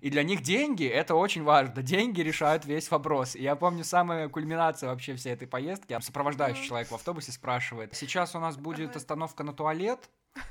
[0.00, 1.82] И для них деньги— это очень важно.
[1.82, 3.34] Деньги решают весь вопрос.
[3.34, 5.98] И я помню, самая кульминация вообще всей этой поездки.
[6.00, 10.08] Сопровождающий человек в автобусе спрашивает, сейчас у нас будет остановка на туалет,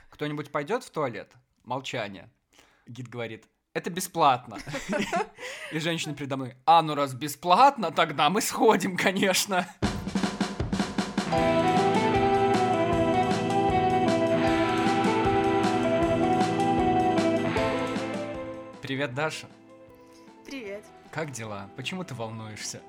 [0.09, 1.31] кто-нибудь пойдет в туалет?
[1.63, 2.29] Молчание.
[2.87, 4.57] Гид говорит, это бесплатно.
[5.71, 9.65] И женщина передо мной, а, ну раз бесплатно, тогда мы сходим, конечно.
[18.87, 19.47] Привет, Даша.
[20.45, 20.81] Привет.
[21.11, 21.69] Как дела?
[21.75, 22.81] Почему ты волнуешься?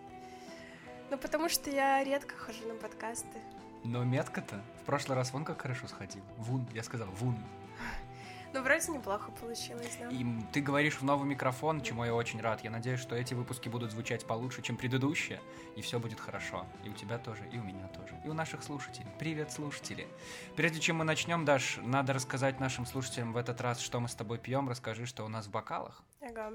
[1.10, 3.40] Ну, потому что я редко хожу на подкасты.
[3.82, 4.62] Но метко-то.
[4.80, 6.22] В прошлый раз вон как хорошо сходил.
[6.36, 7.36] Вун, я сказал, вун.
[8.58, 10.08] Ну, вроде неплохо получилось, да.
[10.08, 12.64] И ты говоришь в новый микрофон, чему я очень рад.
[12.64, 15.40] Я надеюсь, что эти выпуски будут звучать получше, чем предыдущие,
[15.76, 16.66] и все будет хорошо.
[16.82, 19.06] И у тебя тоже, и у меня тоже, и у наших слушателей.
[19.16, 20.08] Привет, слушатели.
[20.56, 24.16] Прежде чем мы начнем, Даш, надо рассказать нашим слушателям в этот раз, что мы с
[24.16, 24.68] тобой пьем.
[24.68, 26.02] Расскажи, что у нас в бокалах.
[26.20, 26.54] Ага.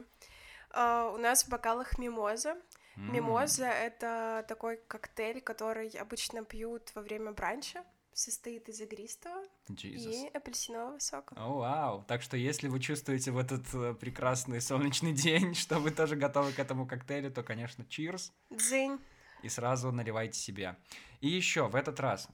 [0.71, 2.57] А, у нас в бокалах мимоза.
[2.97, 10.11] Мимоза— это такой коктейль, который обычно пьют во время бранча состоит из игристого Jesus.
[10.11, 11.35] и апельсинового сока.
[11.35, 12.05] О, oh, вау!
[12.07, 16.51] Так что если вы чувствуете в этот э, прекрасный солнечный день, что вы тоже готовы
[16.51, 18.31] к этому коктейлю, то, конечно, cheers.
[18.49, 18.99] Дзынь.
[19.41, 20.77] И сразу наливайте себе.
[21.19, 22.29] И еще в этот раз...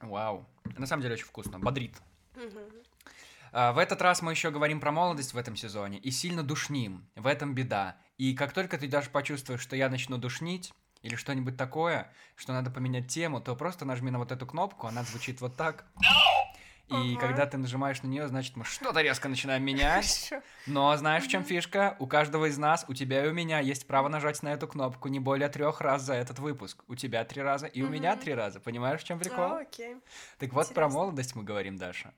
[0.00, 0.46] Вау.
[0.76, 1.58] На самом деле очень вкусно.
[1.58, 1.96] Бодрит.
[3.52, 7.08] А, в этот раз мы еще говорим про молодость в этом сезоне и сильно душним.
[7.14, 7.96] В этом беда.
[8.18, 10.72] И как только ты даже почувствуешь, что я начну душнить,
[11.04, 15.02] или что-нибудь такое, что надо поменять тему, то просто нажми на вот эту кнопку, она
[15.02, 15.84] звучит вот так.
[16.88, 17.18] И uh-huh.
[17.18, 20.32] когда ты нажимаешь на нее, значит, мы что-то резко начинаем менять.
[20.66, 21.96] Но знаешь, в чем фишка?
[21.98, 25.08] У каждого из нас, у тебя и у меня есть право нажать на эту кнопку
[25.08, 26.82] не более трех раз за этот выпуск.
[26.88, 28.60] У тебя три раза и у меня три раза.
[28.60, 29.44] Понимаешь, в чем прикол?
[29.44, 30.00] Oh, okay.
[30.38, 32.14] Так вот, про молодость мы говорим, Даша.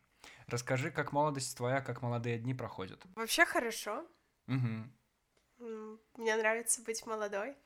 [0.46, 3.02] Расскажи, как молодость твоя, как молодые дни проходят.
[3.16, 4.04] Вообще хорошо.
[4.46, 5.98] Угу.
[6.18, 7.56] Мне нравится быть молодой.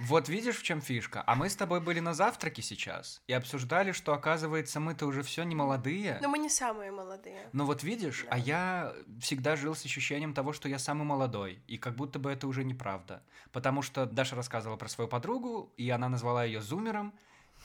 [0.00, 1.22] Вот видишь, в чем фишка.
[1.26, 5.42] А мы с тобой были на завтраке сейчас и обсуждали, что оказывается мы-то уже все
[5.42, 6.18] не молодые.
[6.22, 7.50] Но мы не самые молодые.
[7.52, 8.28] Ну вот видишь, да.
[8.30, 12.32] а я всегда жил с ощущением того, что я самый молодой, и как будто бы
[12.32, 13.22] это уже неправда,
[13.52, 17.12] потому что Даша рассказывала про свою подругу, и она назвала ее зумером,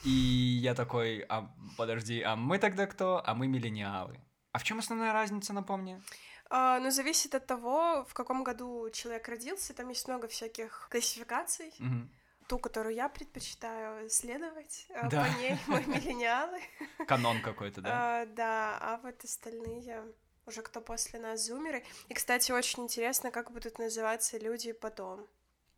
[0.04, 3.22] и я такой, а подожди, а мы тогда кто?
[3.24, 4.20] А мы миллениалы.
[4.52, 6.02] А в чем основная разница, напомни?
[6.50, 9.74] Uh, ну, зависит от того, в каком году человек родился.
[9.74, 11.72] Там есть много всяких классификаций.
[11.80, 12.06] Uh-huh
[12.48, 14.86] ту, которую я предпочитаю следовать.
[14.90, 15.24] Э, да.
[15.24, 16.60] По ней мы миллениалы.
[17.06, 18.22] Канон какой-то, да?
[18.22, 20.14] А, да, а вот остальные
[20.46, 21.84] уже кто после нас зумеры.
[22.08, 25.26] И, кстати, очень интересно, как будут называться люди потом.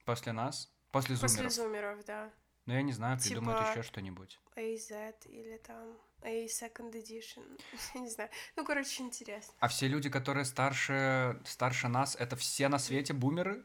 [0.04, 0.70] После нас?
[0.90, 1.36] После зумеров?
[1.36, 2.30] После зумеров, да.
[2.66, 4.38] Ну, я не знаю, придумают типа еще что-нибудь.
[4.54, 7.60] AZ или там A Second Edition.
[7.94, 8.30] я не знаю.
[8.56, 9.54] Ну, короче, интересно.
[9.58, 13.64] А все люди, которые старше, старше нас, это все на свете бумеры?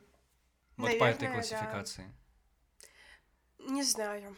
[0.77, 2.03] Вот Наверное, по этой классификации.
[2.03, 2.22] Да.
[3.67, 4.35] Не знаю.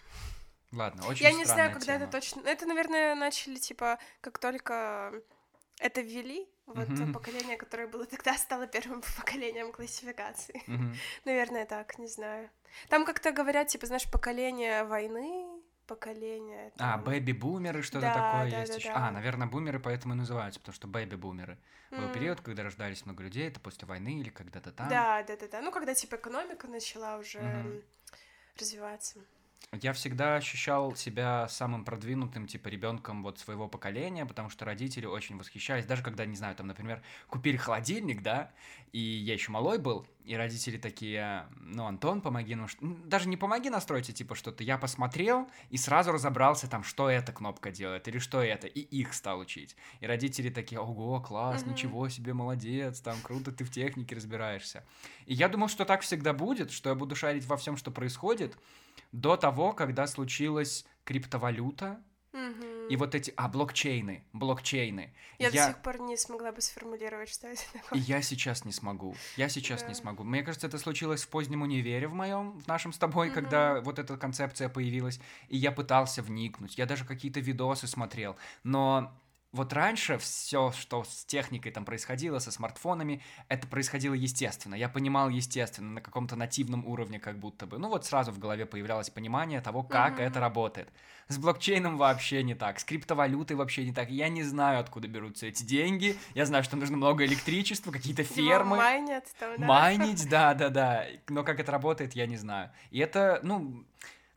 [0.72, 2.04] Ладно, очень Я не знаю, когда тема.
[2.04, 2.42] это точно.
[2.42, 5.14] Это, наверное, начали, типа, как только
[5.80, 7.14] это ввели, вот mm-hmm.
[7.14, 10.62] поколение, которое было тогда, стало первым поколением классификации.
[10.68, 10.96] Mm-hmm.
[11.26, 12.50] Наверное, так, не знаю.
[12.90, 15.46] Там как-то говорят, типа, знаешь, поколение войны,
[15.88, 16.72] поколение.
[16.76, 17.00] А, там...
[17.00, 18.90] А, бэби-бумеры, что-то да, такое да, есть да, еще.
[18.90, 19.08] Да.
[19.08, 21.58] А, наверное, бумеры поэтому и называются, потому что бэби-бумеры.
[21.92, 22.02] Mm.
[22.02, 24.90] Был период, когда рождались много людей, это после войны или когда-то там.
[24.90, 25.62] Да, да, да, да.
[25.62, 27.84] Ну, когда типа экономика начала уже mm-hmm
[28.60, 29.20] развиваться.
[29.72, 35.38] Я всегда ощущал себя самым продвинутым, типа, ребенком вот своего поколения, потому что родители очень
[35.38, 35.86] восхищались.
[35.86, 38.52] Даже когда, не знаю, там, например, купили холодильник, да,
[38.94, 42.68] и я еще малой был, и родители такие, ну, Антон, помоги, ну,
[43.06, 44.64] даже не помоги настроить, а типа что-то.
[44.64, 49.14] Я посмотрел и сразу разобрался там, что эта кнопка делает или что это, и их
[49.14, 49.76] стал учить.
[50.00, 51.70] И родители такие, ого, класс, mm-hmm.
[51.70, 54.86] ничего себе, молодец, там, круто, ты в технике разбираешься.
[55.26, 58.58] И я думал, что так всегда будет, что я буду шарить во всем, что происходит,
[59.12, 62.02] до того, когда случилась криптовалюта,
[62.36, 62.90] Угу.
[62.90, 65.14] И вот эти, а, блокчейны, блокчейны.
[65.40, 67.98] Я, я до сих пор не смогла бы сформулировать, что это такое.
[67.98, 69.88] И я сейчас не смогу, я сейчас да.
[69.88, 70.24] не смогу.
[70.26, 73.36] Мне кажется, это случилось в позднем универе в моем, в нашем с тобой, угу.
[73.36, 79.18] когда вот эта концепция появилась, и я пытался вникнуть, я даже какие-то видосы смотрел, но
[79.56, 84.76] вот раньше все, что с техникой там происходило, со смартфонами, это происходило естественно.
[84.76, 87.78] Я понимал естественно, на каком-то нативном уровне как будто бы.
[87.78, 90.24] Ну вот сразу в голове появлялось понимание того, как mm-hmm.
[90.24, 90.90] это работает.
[91.28, 94.10] С блокчейном вообще не так, с криптовалютой вообще не так.
[94.12, 96.18] Я не знаю, откуда берутся эти деньги.
[96.34, 98.78] Я знаю, что нужно много электричества, какие-то фермы.
[98.78, 99.66] Майнят там, да.
[99.66, 101.06] Майнить, да-да-да.
[101.30, 102.72] Но как это работает, я не знаю.
[102.92, 103.86] И это, ну,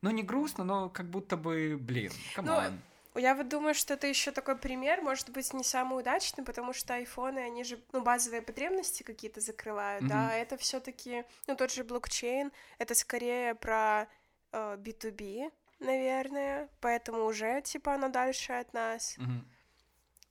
[0.00, 2.55] ну не грустно, но как будто бы, блин, come on.
[2.55, 2.79] Ну,
[3.14, 6.94] Я вот думаю, что это еще такой пример, может быть, не самый удачный, потому что
[6.94, 10.08] айфоны, они же, ну, базовые потребности какие-то закрывают, mm-hmm.
[10.08, 14.08] да, это все-таки, ну, тот же блокчейн, это скорее про
[14.52, 15.50] э, B2B,
[15.81, 19.16] наверное, поэтому уже, типа, оно дальше от нас.
[19.19, 19.44] Mm-hmm.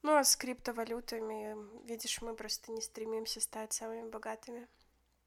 [0.03, 4.67] Ну, а с криптовалютами, видишь, мы просто не стремимся стать самыми богатыми.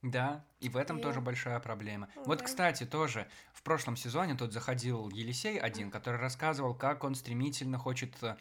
[0.03, 1.03] Да, и в этом и...
[1.03, 2.09] тоже большая проблема.
[2.15, 2.23] Да.
[2.25, 7.77] Вот, кстати, тоже в прошлом сезоне тут заходил Елисей один, который рассказывал, как он стремительно
[7.77, 8.37] хочет э,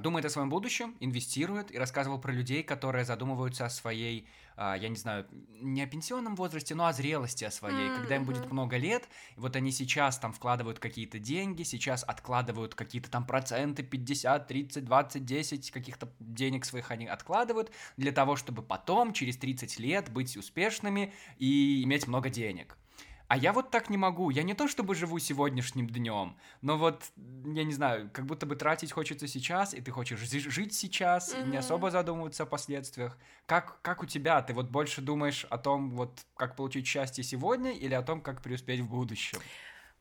[0.00, 4.26] думает о своем будущем, инвестирует и рассказывал про людей, которые задумываются о своей,
[4.56, 5.26] а, я не знаю,
[5.60, 7.96] не о пенсионном возрасте, но о зрелости о своей, mm-hmm.
[7.98, 12.74] когда им будет много лет, и вот они сейчас там вкладывают какие-то деньги, сейчас откладывают
[12.74, 18.62] какие-то там проценты, 50, 30, 20, 10 каких-то денег своих они откладывают для того, чтобы
[18.62, 22.78] потом, через 30 лет, быть успешными и иметь много денег.
[23.34, 24.30] А я вот так не могу.
[24.30, 28.54] Я не то чтобы живу сегодняшним днем, но вот, я не знаю, как будто бы
[28.54, 31.48] тратить хочется сейчас, и ты хочешь жить сейчас, mm-hmm.
[31.48, 33.18] не особо задумываться о последствиях.
[33.46, 34.40] Как, как у тебя?
[34.40, 38.40] Ты вот больше думаешь о том, вот как получить счастье сегодня или о том, как
[38.40, 39.40] преуспеть в будущем?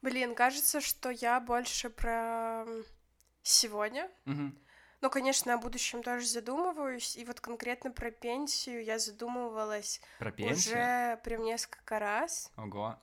[0.04, 2.66] Блин, кажется, что я больше про
[3.42, 4.12] сегодня.
[4.28, 4.52] Mm-hmm.
[5.02, 7.16] Ну, конечно, о будущем тоже задумываюсь.
[7.18, 10.76] И вот конкретно про пенсию я задумывалась про пенсию?
[10.76, 12.52] уже прям несколько раз.
[12.58, 13.00] Ого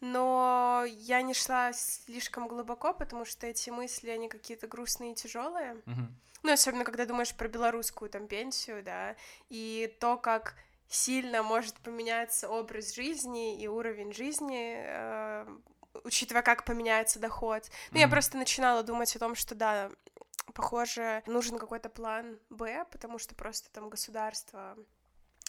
[0.00, 5.74] но я не шла слишком глубоко, потому что эти мысли, они какие-то грустные и тяжелые.
[5.86, 6.08] Uh-huh.
[6.42, 9.16] Ну, особенно, когда думаешь про белорусскую там пенсию, да,
[9.48, 10.54] и то, как
[10.88, 15.46] сильно может поменяться образ жизни и уровень жизни, э,
[16.04, 17.64] учитывая, как поменяется доход.
[17.90, 18.00] Ну, uh-huh.
[18.00, 19.90] я просто начинала думать о том, что, да,
[20.54, 24.76] похоже, нужен какой-то план Б, потому что просто там государство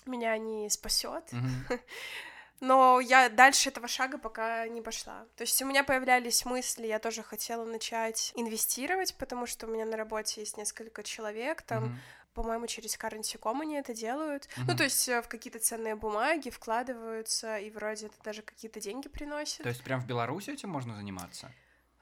[0.06, 1.32] меня не спасет.
[1.34, 1.80] Uh-huh.
[2.60, 5.26] но я дальше этого шага пока не пошла.
[5.36, 9.86] То есть у меня появлялись мысли, я тоже хотела начать инвестировать, потому что у меня
[9.86, 12.34] на работе есть несколько человек, там, mm-hmm.
[12.34, 14.46] по-моему, через Currency Com они это делают.
[14.46, 14.64] Mm-hmm.
[14.68, 19.08] Ну, то есть э, в какие-то ценные бумаги вкладываются, и вроде это даже какие-то деньги
[19.08, 19.64] приносит.
[19.64, 21.52] То есть прям в Беларуси этим можно заниматься?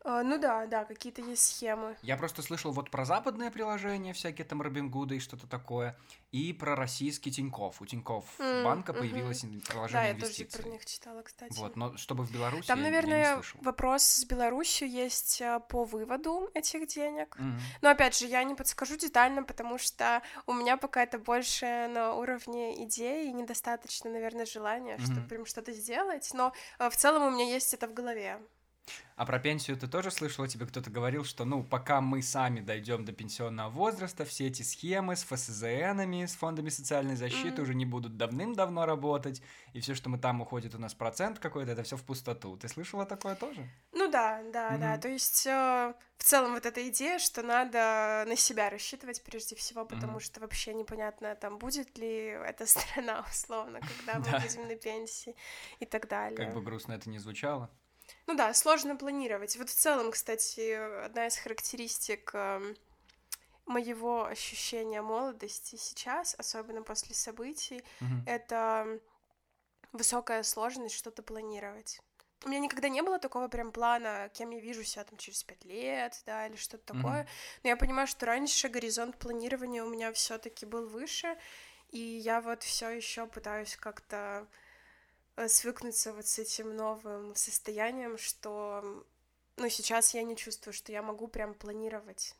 [0.07, 1.97] А, ну да, да, какие-то есть схемы.
[2.03, 5.97] Я просто слышал вот про западные приложения, всякие там Робингуды и что-то такое,
[6.31, 7.81] и про российский Тиньков.
[7.81, 8.99] У Тиньков mm, банка mm-hmm.
[8.99, 10.45] появилось приложение да, инвестиций.
[10.45, 11.57] Я тоже про них читала, кстати.
[11.57, 13.59] Вот, но чтобы в Беларуси Там, я, наверное, я не слышал.
[13.63, 17.35] вопрос с Беларусью есть а, по выводу этих денег.
[17.39, 17.59] Mm-hmm.
[17.81, 22.13] Но, опять же, я не подскажу детально, потому что у меня пока это больше на
[22.13, 25.11] уровне идеи и недостаточно, наверное, желания, mm-hmm.
[25.11, 26.29] чтобы прям что-то сделать.
[26.35, 28.39] Но а, в целом у меня есть это в голове.
[29.15, 30.47] А про пенсию ты тоже слышала?
[30.47, 35.15] Тебе кто-то говорил, что, ну, пока мы сами дойдем до пенсионного возраста, все эти схемы
[35.15, 37.61] с ФСЗНами, с фондами социальной защиты mm-hmm.
[37.61, 39.41] уже не будут давным-давно работать,
[39.71, 42.57] и все, что мы там уходит у нас процент какой-то, это все в пустоту.
[42.57, 43.69] Ты слышала такое тоже?
[43.93, 44.79] Ну да, да, mm-hmm.
[44.79, 44.97] да.
[44.97, 49.85] То есть э, в целом вот эта идея, что надо на себя рассчитывать прежде всего,
[49.85, 50.23] потому mm-hmm.
[50.23, 55.37] что вообще непонятно, там будет ли эта страна условно, когда мы будем на пенсии
[55.79, 56.35] и так далее.
[56.35, 57.69] Как бы грустно это ни звучало.
[58.27, 59.55] Ну да, сложно планировать.
[59.57, 60.71] Вот в целом, кстати,
[61.05, 62.75] одна из характеристик эм,
[63.65, 68.23] моего ощущения молодости сейчас, особенно после событий, mm-hmm.
[68.25, 68.99] это
[69.91, 71.99] высокая сложность что-то планировать.
[72.43, 75.63] У меня никогда не было такого прям плана, кем я вижу себя там через пять
[75.65, 76.97] лет, да, или что-то mm-hmm.
[76.97, 77.27] такое.
[77.63, 81.37] Но я понимаю, что раньше горизонт планирования у меня все-таки был выше,
[81.89, 84.47] и я вот все еще пытаюсь как-то
[85.47, 89.05] свыкнуться вот с этим новым состоянием, что,
[89.57, 92.35] ну, сейчас я не чувствую, что я могу прям планировать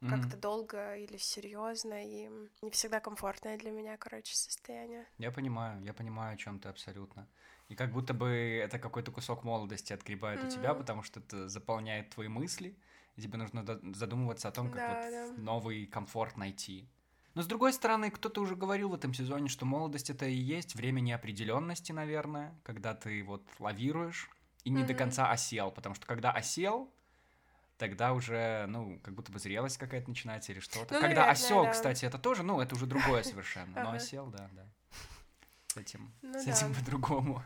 [0.00, 0.10] mm-hmm.
[0.10, 2.30] как-то долго или серьезно, и
[2.62, 5.06] не всегда комфортное для меня, короче, состояние.
[5.18, 7.28] Я понимаю, я понимаю, о чем ты абсолютно.
[7.68, 10.46] И как будто бы это какой-то кусок молодости отгребает mm-hmm.
[10.46, 12.78] у тебя, потому что это заполняет твои мысли,
[13.16, 15.42] и тебе нужно задумываться о том, как да, вот да.
[15.42, 16.88] новый комфорт найти.
[17.36, 20.74] Но с другой стороны, кто-то уже говорил в этом сезоне, что молодость это и есть
[20.74, 24.30] время неопределенности, наверное, когда ты вот лавируешь
[24.64, 24.86] и не mm-hmm.
[24.86, 26.90] до конца осел, потому что когда осел,
[27.76, 30.94] тогда уже, ну, как будто бы зрелость какая-то начинается или что-то.
[30.94, 31.72] Ну, когда осел, да.
[31.72, 33.84] кстати, это тоже, ну, это уже другое совершенно.
[33.84, 34.64] Но осел, да, да.
[35.66, 37.42] С этим, ну, с этим по-другому.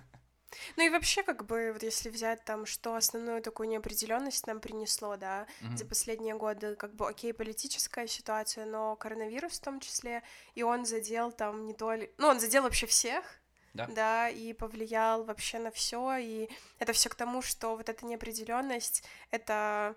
[0.77, 5.17] Ну и вообще, как бы, вот если взять там, что основную такую неопределенность нам принесло,
[5.17, 5.77] да, mm-hmm.
[5.77, 10.23] за последние годы, как бы, окей, политическая ситуация, но коронавирус в том числе,
[10.55, 12.13] и он задел там не то ли...
[12.19, 13.25] Ну, он задел вообще всех,
[13.75, 13.87] да.
[13.87, 19.05] да, и повлиял вообще на все, и это все к тому, что вот эта неопределенность
[19.31, 19.95] это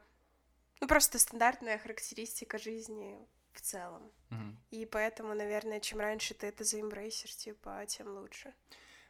[0.79, 3.17] ну просто стандартная характеристика жизни
[3.53, 4.11] в целом.
[4.31, 4.57] Угу.
[4.71, 8.53] И поэтому, наверное, чем раньше ты это заимбрейсишь, типа, тем лучше.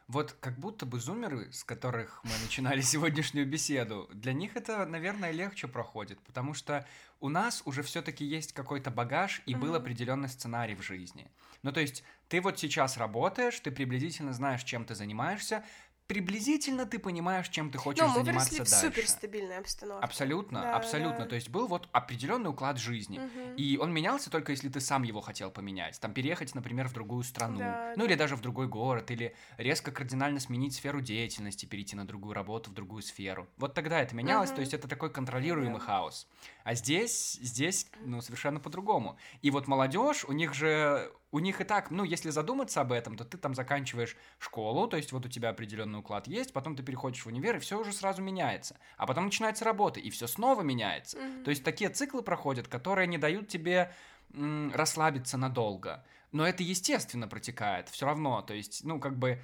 [0.06, 5.30] Вот как будто бы зумеры, с которых мы начинали сегодняшнюю беседу, для них это, наверное,
[5.30, 6.86] легче проходит, потому что
[7.20, 9.58] у нас уже все-таки есть какой-то багаж и mm-hmm.
[9.58, 11.30] был определенный сценарий в жизни.
[11.62, 15.64] Ну, то есть ты вот сейчас работаешь, ты приблизительно знаешь, чем ты занимаешься,
[16.06, 18.64] приблизительно ты понимаешь, чем ты хочешь Но мы заниматься дальше.
[18.64, 20.04] в суперстабильной обстановке.
[20.04, 21.20] Абсолютно, Да, абсолютно.
[21.20, 21.26] да.
[21.26, 23.18] То есть был вот определенный уклад жизни.
[23.18, 23.54] Мгм.
[23.56, 25.98] И он менялся только если ты сам его хотел поменять.
[26.00, 27.58] Там переехать, например, в другую страну.
[27.58, 28.10] Да, ну да.
[28.10, 29.10] или даже в другой город.
[29.10, 33.48] Или резко кардинально сменить сферу деятельности, перейти на другую работу, в другую сферу.
[33.56, 34.50] Вот тогда это менялось.
[34.50, 34.56] Мгм.
[34.56, 35.86] То есть это такой контролируемый Да.
[35.86, 36.26] хаос.
[36.64, 39.18] А здесь, здесь, ну, совершенно по-другому.
[39.42, 43.16] И вот молодежь, у них же у них и так, ну, если задуматься об этом,
[43.16, 46.84] то ты там заканчиваешь школу, то есть вот у тебя определенный уклад есть, потом ты
[46.84, 48.76] переходишь в универ, и все уже сразу меняется.
[48.96, 51.18] А потом начинается работа, и все снова меняется.
[51.18, 51.42] Мгм.
[51.42, 53.92] То есть такие циклы проходят, которые не дают тебе
[54.32, 56.04] м, расслабиться надолго.
[56.30, 58.40] Но это естественно протекает, все равно.
[58.42, 59.42] То есть, ну, как бы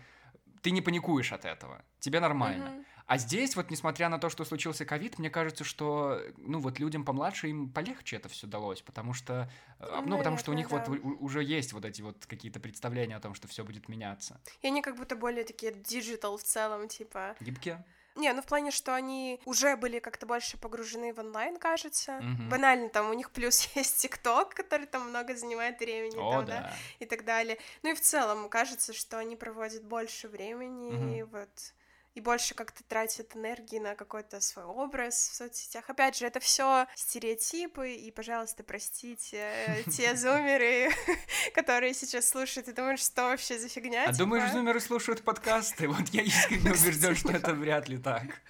[0.62, 1.84] ты не паникуешь от этого.
[1.98, 2.70] Тебе нормально.
[2.70, 2.84] Мгм.
[3.10, 7.04] А здесь, вот несмотря на то, что случился ковид, мне кажется, что, ну, вот людям
[7.04, 9.50] помладше им полегче это все далось, потому что,
[9.80, 12.60] э, ну, потому что у них Наверное, вот у- уже есть вот эти вот какие-то
[12.60, 14.40] представления о том, что все будет меняться.
[14.62, 17.34] И они как будто более такие digital в целом, типа.
[17.40, 17.84] Гибкие?
[18.14, 22.20] Не, ну в плане, что они уже были как-то больше погружены в онлайн, кажется.
[22.20, 22.48] Мгм.
[22.48, 26.72] Банально, там у них плюс есть ТикТок, который там много занимает времени, О, там, да.
[27.00, 27.58] и так далее.
[27.82, 31.48] Ну и в целом кажется, что они проводят больше времени, и вот
[32.20, 35.88] и больше как-то тратят энергии на какой-то свой образ в соцсетях.
[35.88, 40.90] Опять же, это все стереотипы, и, пожалуйста, простите э, те зумеры,
[41.54, 44.04] которые сейчас слушают и думают, что вообще за фигня.
[44.06, 44.58] А думаешь, типа.
[44.58, 45.88] зумеры слушают подкасты?
[45.88, 48.42] Вот я искренне убежден, что это вряд ли так.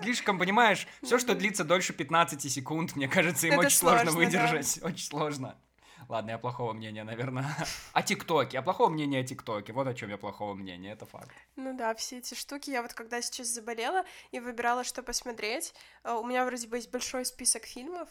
[0.00, 4.12] Слишком, понимаешь, все, что длится дольше 15 секунд, мне кажется, им Это очень сложно сложно,
[4.12, 4.26] да.
[4.26, 4.80] выдержать.
[4.82, 5.58] Очень сложно.
[6.08, 7.46] Ладно, я плохого мнения, наверное.
[7.92, 8.56] О ТикТоке.
[8.56, 9.72] Я плохого мнения о ТикТоке.
[9.72, 11.30] Вот о чем я плохого мнения, это факт.
[11.56, 12.70] Ну да, все эти штуки.
[12.70, 16.90] Я вот когда сейчас заболела и выбирала, что посмотреть, э, у меня вроде бы есть
[16.90, 18.08] большой список фильмов,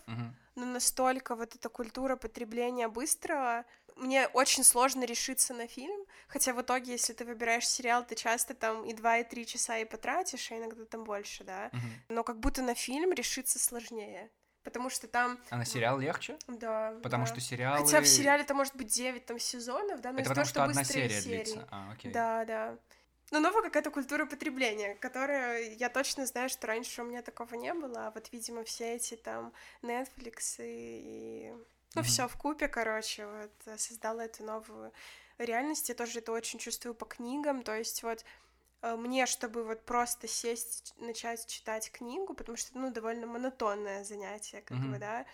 [0.55, 6.61] но настолько вот эта культура потребления быстрого, мне очень сложно решиться на фильм, хотя в
[6.61, 10.51] итоге, если ты выбираешь сериал, ты часто там и два, и три часа и потратишь,
[10.51, 11.91] а иногда там больше, да, Мгм.
[12.09, 14.31] но как будто на фильм решиться сложнее,
[14.63, 15.39] потому что там...
[15.49, 16.37] А на сериал легче?
[16.47, 17.31] Да, Потому да.
[17.31, 17.85] что сериалы...
[17.85, 20.63] Хотя в сериале это может быть 9 там сезонов, да, но Это потому того, что
[20.63, 21.35] одна быстрые серия серии.
[21.43, 21.67] длится.
[21.71, 22.11] А, окей.
[22.11, 22.77] Да, да.
[23.31, 27.73] Но новая какая-то культура потребления, которая, я точно знаю, что раньше у меня такого не
[27.73, 31.51] было, а вот, видимо, все эти там Netflix и...
[31.95, 32.03] Ну, Мгм.
[32.09, 34.91] все в купе, короче, вот, создала эту новую
[35.37, 35.89] реальность.
[35.89, 38.23] Я тоже это очень чувствую по книгам, то есть вот
[38.83, 44.77] мне, чтобы вот просто сесть, начать читать книгу, потому что, ну, довольно монотонное занятие, как
[44.77, 44.91] Мгм.
[44.91, 45.25] бы, да,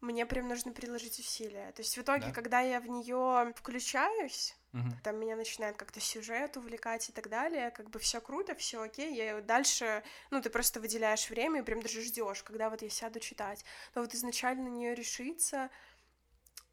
[0.00, 1.72] мне прям нужно приложить усилия.
[1.72, 2.32] То есть в итоге, Да.
[2.32, 4.94] когда я в нее включаюсь, Мгм.
[5.02, 9.14] там меня начинает как-то сюжет увлекать и так далее, как бы все круто, все окей,
[9.14, 13.20] я дальше, ну, ты просто выделяешь время и прям даже ждешь, когда вот я сяду
[13.20, 13.64] читать.
[13.94, 15.70] Но вот изначально на нее решиться,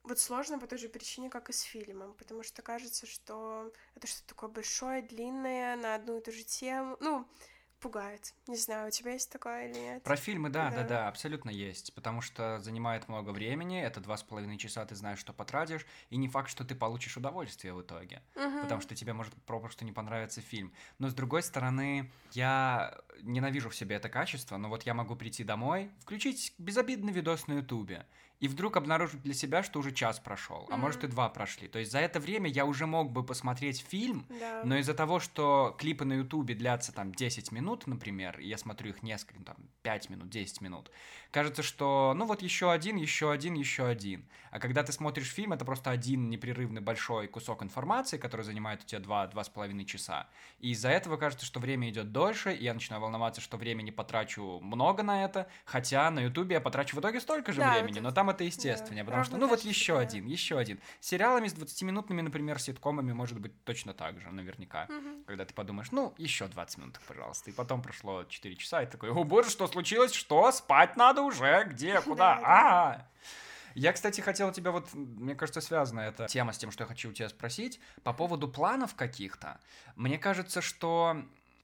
[0.04, 4.08] вот сложно по той же причине, как и с фильмом, потому что кажется, что это
[4.08, 7.28] что-то такое большое, длинное, на одну и ту же тему, ну,
[7.80, 8.34] пугает.
[8.48, 10.04] Не знаю, у тебя есть такое или нет?
[10.04, 10.84] Про фильмы, да, да, Да.
[10.84, 15.20] да, абсолютно есть, потому что занимает много времени, это два с половиной часа, ты знаешь,
[15.20, 18.60] что потратишь, и не факт, что ты получишь удовольствие в итоге, Мгм.
[18.62, 20.74] потому что тебе может попросту не понравиться фильм.
[21.00, 25.44] Но с другой стороны, я ненавижу в себе это качество, но вот я могу прийти
[25.44, 28.06] домой, включить безобидный видос на ютубе,
[28.40, 31.68] и вдруг обнаружить для себя, что уже час прошел, а может и два прошли.
[31.68, 34.64] То есть за это время я уже мог бы посмотреть фильм, Да.
[34.66, 38.90] но из-за того, что клипы на Ютубе длятся там 10 минут, например, и я смотрю
[38.90, 40.90] их несколько, там 5 минут, 10 минут,
[41.30, 44.26] кажется, что ну вот еще один, еще один, еще один.
[44.50, 48.86] А когда ты смотришь фильм, это просто один непрерывный большой кусок информации, который занимает у
[48.88, 50.28] тебя 2-2,5 часа.
[50.60, 54.60] И из-за этого кажется, что время идет дольше, и я начинаю волноваться, что времени потрачу
[54.62, 58.02] много на это, хотя на Ютубе я потрачу в итоге столько же Да, времени, это-
[58.02, 60.00] но там это естественнее, потому что, ну вот еще фигня.
[60.00, 60.80] один, еще один.
[61.02, 64.86] С сериалами с 20-минутными, например, ситкомами может быть точно так же, наверняка.
[64.90, 65.24] Мгм.
[65.26, 67.50] Когда ты подумаешь, ну, еще 20 минут, пожалуйста.
[67.50, 70.14] И потом прошло 4 часа, и такой, о боже, что случилось?
[70.14, 70.52] Что?
[70.52, 71.66] Спать надо уже?
[71.70, 72.00] Где?
[72.02, 72.36] Куда?
[72.36, 73.08] Да, А!
[73.74, 77.10] Я, кстати, хотел тебя вот, мне кажется, связана эта тема с тем, что я хочу
[77.10, 77.80] у тебя спросить.
[78.04, 79.62] По поводу планов каких-то.
[79.96, 81.16] Мне кажется, что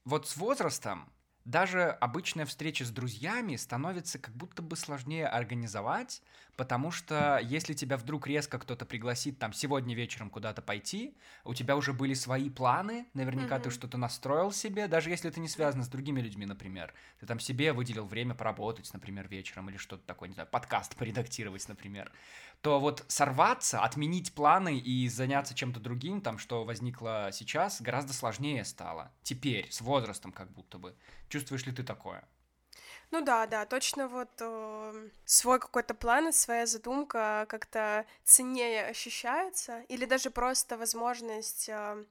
[0.06, 1.06] вот с возрастом
[1.48, 6.22] даже обычная встреча с друзьями становится как будто бы сложнее организовать,
[6.58, 11.76] Потому что если тебя вдруг резко кто-то пригласит там сегодня вечером куда-то пойти, у тебя
[11.76, 13.62] уже были свои планы, наверняка mm-hmm.
[13.62, 16.92] ты что-то настроил себе, даже если это не связано с другими людьми, например.
[17.20, 21.68] Ты там себе выделил время поработать, например, вечером или что-то такое, не знаю, подкаст поредактировать,
[21.68, 22.10] например.
[22.60, 28.64] То вот сорваться, отменить планы и заняться чем-то другим, там, что возникло сейчас, гораздо сложнее
[28.64, 29.12] стало.
[29.22, 30.96] Теперь, с возрастом как будто бы.
[31.28, 32.26] Чувствуешь ли ты такое?
[33.10, 40.04] Ну да, да, точно вот э, свой какой-то план, своя задумка как-то ценнее ощущается, или
[40.04, 42.04] даже просто возможность э,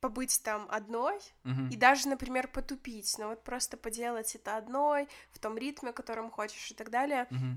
[0.00, 1.70] побыть там одной uh-huh.
[1.70, 6.70] и даже, например, потупить, но вот просто поделать это одной в том ритме, которым хочешь
[6.70, 7.26] и так далее.
[7.30, 7.56] Uh-huh.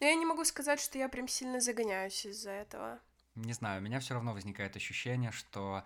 [0.00, 2.98] Но я не могу сказать, что я прям сильно загоняюсь из-за этого.
[3.34, 5.84] Не знаю, у меня все равно возникает ощущение, что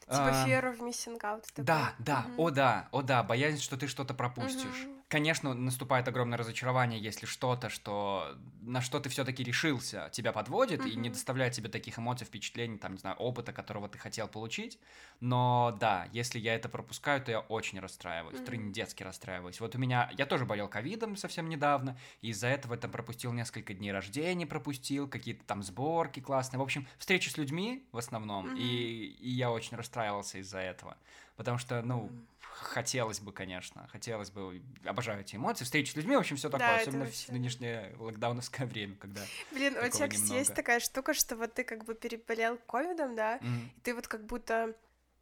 [0.00, 1.44] Типа а, fear of missing out.
[1.48, 1.64] Такой.
[1.64, 2.34] Да, да, mm-hmm.
[2.38, 4.84] о да, о да, боязнь, что ты что-то пропустишь.
[4.84, 4.97] Mm-hmm.
[5.08, 10.90] Конечно, наступает огромное разочарование, если что-то, что на что ты все-таки решился, тебя подводит mm-hmm.
[10.90, 14.78] и не доставляет тебе таких эмоций, впечатлений, там, не знаю, опыта, которого ты хотел получить.
[15.20, 18.70] Но да, если я это пропускаю, то я очень расстраиваюсь, mm-hmm.
[18.72, 19.60] детски расстраиваюсь.
[19.60, 23.72] Вот у меня, я тоже болел ковидом совсем недавно, и из-за этого там пропустил несколько
[23.72, 26.60] дней рождения, пропустил какие-то там сборки классные.
[26.60, 28.58] В общем, встречи с людьми в основном, mm-hmm.
[28.58, 30.98] и, и я очень расстраивался из-за этого.
[31.36, 32.37] Потому что, ну, mm-hmm.
[32.60, 36.68] Хотелось бы, конечно, хотелось бы, обожаю эти эмоции, встречи с людьми, в общем, все такое,
[36.68, 39.20] да, особенно в нынешнее локдауновское время, когда
[39.52, 43.38] Блин, у тебя, кстати, есть такая штука, что вот ты как бы переболел ковидом, да,
[43.38, 43.66] mm-hmm.
[43.76, 44.74] и ты вот как будто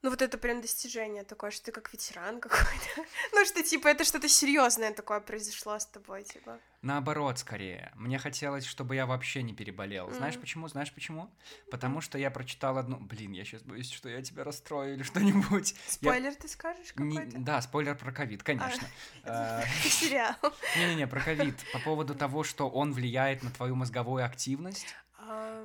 [0.02, 3.04] ну вот это прям достижение такое, что ты как ветеран какой-то.
[3.32, 6.60] ну что типа это что-то серьезное такое произошло с тобой, типа.
[6.86, 7.90] Наоборот, скорее.
[7.96, 10.06] Мне хотелось, чтобы я вообще не переболел.
[10.06, 10.16] Mm-hmm.
[10.18, 10.68] Знаешь почему?
[10.68, 11.28] Знаешь почему?
[11.68, 13.00] Потому что я прочитал одну...
[13.00, 15.74] Блин, я сейчас боюсь, что я тебя расстрою или что-нибудь.
[15.88, 16.36] Спойлер я...
[16.36, 17.38] ты скажешь какой-то?
[17.38, 17.44] Не...
[17.44, 18.86] Да, спойлер про ковид, конечно.
[19.24, 20.36] А, сериал.
[20.76, 21.56] Не-не-не, про ковид.
[21.72, 24.94] По поводу того, что он влияет на твою мозговую активность.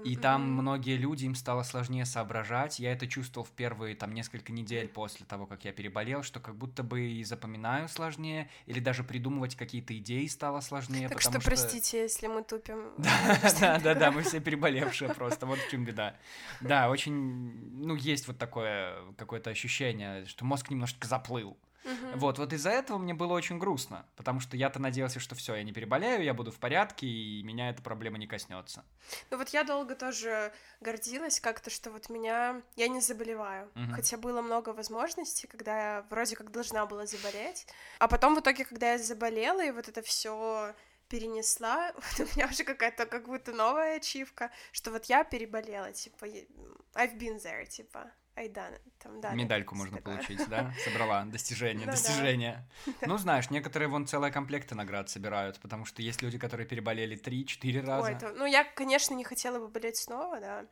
[0.04, 2.80] И там многие люди, им стало сложнее соображать.
[2.80, 6.56] Я это чувствовал в первые там несколько недель после того, как я переболел, что как
[6.56, 11.08] будто бы и запоминаю сложнее, или даже придумывать какие-то идеи стало сложнее.
[11.08, 12.92] Так что, что простите, если мы тупим.
[13.62, 16.16] Да, да, да, мы все переболевшие просто, вот в чем беда.
[16.62, 21.58] Да, очень, ну, есть вот такое какое-то ощущение, что мозг немножечко заплыл.
[21.84, 22.20] Угу.
[22.20, 25.64] Вот, вот из-за этого мне было очень грустно, потому что я-то надеялся, что все, я
[25.64, 28.86] не переболею, я буду в порядке, и меня эта проблема не коснется.
[29.32, 32.62] Ну вот я долго тоже гордилась как-то, что вот меня...
[32.76, 33.94] Я не заболеваю, угу.
[33.96, 37.66] хотя было много возможностей, когда я вроде как должна была заболеть,
[38.00, 40.74] а потом в итоге, когда я заболела, и вот это все
[41.12, 46.26] перенесла, вот у меня уже какая-то как будто новая ачивка, что вот я переболела, типа,
[46.96, 48.12] I've been there, типа.
[48.42, 49.34] Айда, там, да.
[49.34, 50.16] Медальку можно такое.
[50.16, 50.74] получить, да?
[50.84, 51.26] Собрала.
[51.26, 52.68] Достижение, ну достижение.
[53.06, 57.86] Ну, знаешь, некоторые вон целые комплекты наград собирают, потому что есть люди, которые переболели 3-4
[57.86, 58.34] раза.
[58.36, 60.66] Ну, я, конечно, не хотела бы болеть снова, да.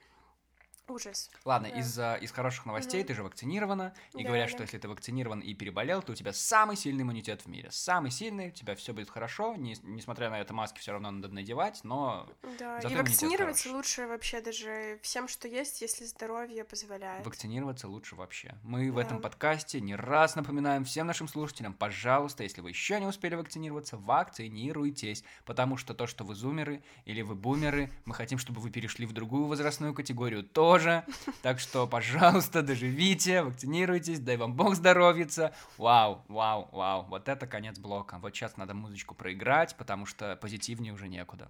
[0.90, 1.30] Ужас.
[1.46, 1.80] Ладно, да.
[1.80, 3.08] из, из хороших новостей угу.
[3.08, 4.54] ты же вакцинирована, и да, говорят, да.
[4.54, 7.70] что если ты вакцинирован и переболел, то у тебя самый сильный иммунитет в мире.
[7.72, 11.30] Самый сильный, у тебя все будет хорошо, не, несмотря на это, маски все равно надо
[11.30, 12.28] надевать, но...
[12.58, 17.26] Да, и вакцинироваться лучше вообще даже всем, что есть, если здоровье позволяет.
[17.26, 18.56] Вакцинироваться лучше вообще.
[18.64, 18.94] Мы да.
[18.94, 23.36] в этом подкасте не раз напоминаем всем нашим слушателям, пожалуйста, если вы еще не успели
[23.36, 28.70] вакцинироваться, вакцинируйтесь, потому что то, что вы зумеры или вы бумеры, мы хотим, чтобы вы
[28.72, 31.04] перешли в другую возрастную категорию тоже, тоже.
[31.42, 35.54] Так что, пожалуйста, доживите, вакцинируйтесь, дай вам бог здоровьица.
[35.78, 37.06] Вау, вау, вау.
[37.10, 38.18] Вот это конец блока.
[38.20, 41.50] Вот сейчас надо музычку проиграть, потому что позитивнее уже некуда.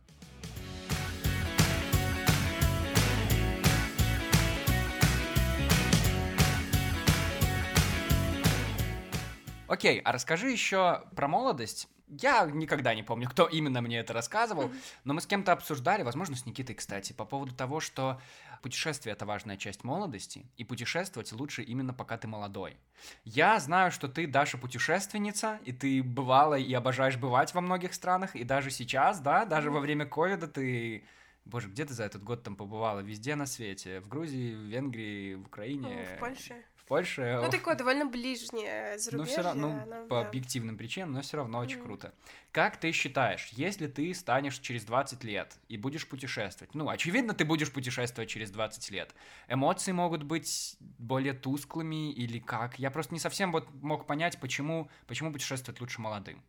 [9.68, 11.88] Окей, а расскажи еще про молодость.
[12.10, 14.72] Я никогда не помню, кто именно мне это рассказывал,
[15.04, 18.20] но мы с кем-то обсуждали, возможно, с Никитой, кстати, по поводу того, что
[18.62, 22.78] путешествие— это важная часть молодости, и путешествовать лучше именно пока ты молодой.
[23.24, 28.36] Я знаю, что ты, Даша, путешественница, и ты бывала и обожаешь бывать во многих странах,
[28.36, 31.04] и даже сейчас, да, даже во время ковида ты
[31.46, 33.00] Боже, где ты за этот год там побывала?
[33.00, 34.02] Везде на свете.
[34.02, 36.06] В Грузии, в Венгрии, в Украине.
[36.10, 36.64] Ну, в Польше.
[36.90, 37.40] Польше.
[37.40, 39.18] Ну, такое довольно ближнее зарубежье.
[39.18, 40.28] Ну, все равно, ну, по да.
[40.28, 41.84] объективным причинам, но все равно очень mm.
[41.84, 42.16] круто.
[42.52, 47.46] Как ты считаешь, если ты станешь через 20 лет и будешь путешествовать, ну, очевидно, ты
[47.46, 49.14] будешь путешествовать через 20 лет,
[49.48, 52.80] эмоции могут быть более тусклыми или как?
[52.80, 56.44] Я просто не совсем вот мог понять, почему, почему путешествовать лучше молодым.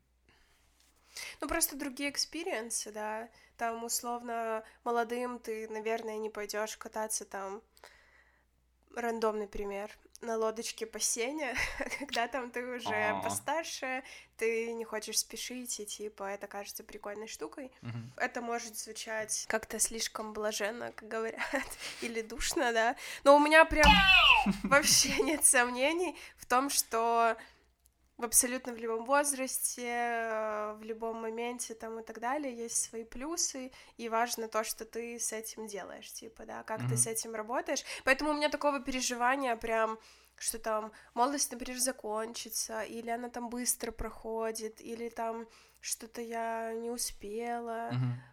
[1.43, 3.29] Ну, просто другие experience ы, да.
[3.59, 7.61] Там, условно, молодым ты, наверное, не пойдешь кататься там
[8.97, 11.55] рандомный пример на лодочке по Сене,
[11.99, 13.23] когда там ты уже А-а-а.
[13.23, 14.03] постарше,
[14.37, 17.73] ты не хочешь спешить, и типа это кажется прикольной штукой.
[17.83, 17.99] Угу.
[18.17, 21.43] Это может звучать как-то слишком блаженно, как говорят,
[22.01, 22.97] или душно, да.
[23.25, 23.91] Но у меня прям
[24.63, 27.37] вообще нет сомнений в том, что
[28.21, 33.05] в абсолютно в любом возрасте, э, в любом моменте там и так далее есть свои
[33.05, 36.89] плюсы, и важно то, что ты с этим делаешь, типа, да, как mm-hmm.
[36.89, 37.85] ты с этим работаешь.
[38.05, 39.99] Поэтому у меня такого переживания прям
[40.37, 45.47] что там молодость, например, закончится, или она там быстро проходит, или там
[45.83, 47.91] что-то я не успела.
[47.91, 48.30] Mm-hmm.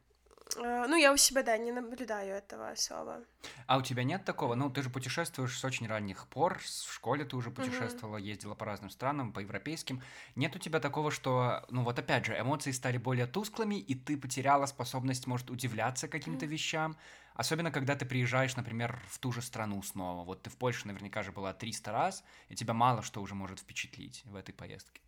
[0.58, 3.24] Ну, я у себя, да, не наблюдаю этого особо.
[3.68, 4.56] А у тебя нет такого?
[4.56, 8.32] Ну, ты же путешествуешь с очень ранних пор, в школе ты уже путешествовала, mm-hmm.
[8.32, 10.02] ездила по разным странам, по европейским.
[10.36, 14.18] Нет у тебя такого, что, ну вот опять же, эмоции стали более тусклыми, и ты
[14.18, 16.50] потеряла способность, может, удивляться каким-то mm-hmm.
[16.50, 16.98] вещам?
[17.36, 20.24] Особенно, когда ты приезжаешь, например, в ту же страну снова.
[20.24, 23.60] Вот ты в Польше наверняка же была 300 раз, и тебя мало что уже может
[23.60, 25.02] впечатлить в этой поездке.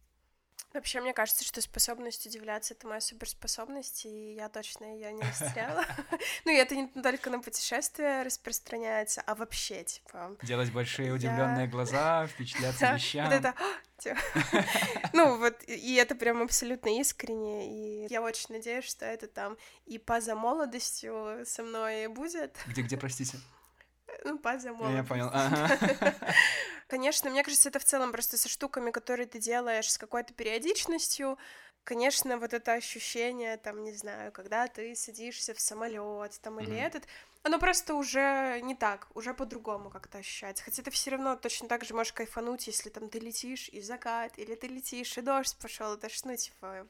[0.74, 5.86] Вообще, мне кажется, что способность удивляться— это моя суперспособность, и я точно ее не растеряла.
[6.46, 10.36] Ну, и это не только на путешествия распространяется, а вообще, типа...
[10.44, 13.30] Делать большие удивленные глаза, впечатляться вещам.
[13.30, 13.54] Вот это...
[15.14, 19.98] Ну, вот, и это прям абсолютно искренне, и я очень надеюсь, что это там и
[19.98, 22.56] поза молодостью со мной будет.
[22.68, 23.38] Где-где, простите?
[24.24, 24.98] Ну, поза молодостью.
[24.98, 25.32] Я понял.
[26.88, 31.38] Конечно, мне кажется, это в целом просто со штуками, которые ты делаешь с какой-то периодичностью.
[31.84, 36.64] Конечно, вот это ощущение, там, не знаю, когда ты садишься в самолет, там, mm-hmm.
[36.64, 37.08] или этот,
[37.44, 40.64] оно просто уже не так, уже по-другому как-то ощущается.
[40.64, 44.38] Хотя ты все равно точно так же можешь кайфануть, если там ты летишь и закат,
[44.38, 46.88] или ты летишь и дождь пошел, это ж, ну, типа,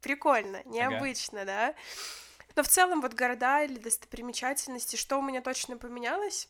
[0.00, 1.46] прикольно, необычно, ага.
[1.46, 1.74] да.
[2.56, 6.48] Но в целом вот города или достопримечательности, что у меня точно поменялось,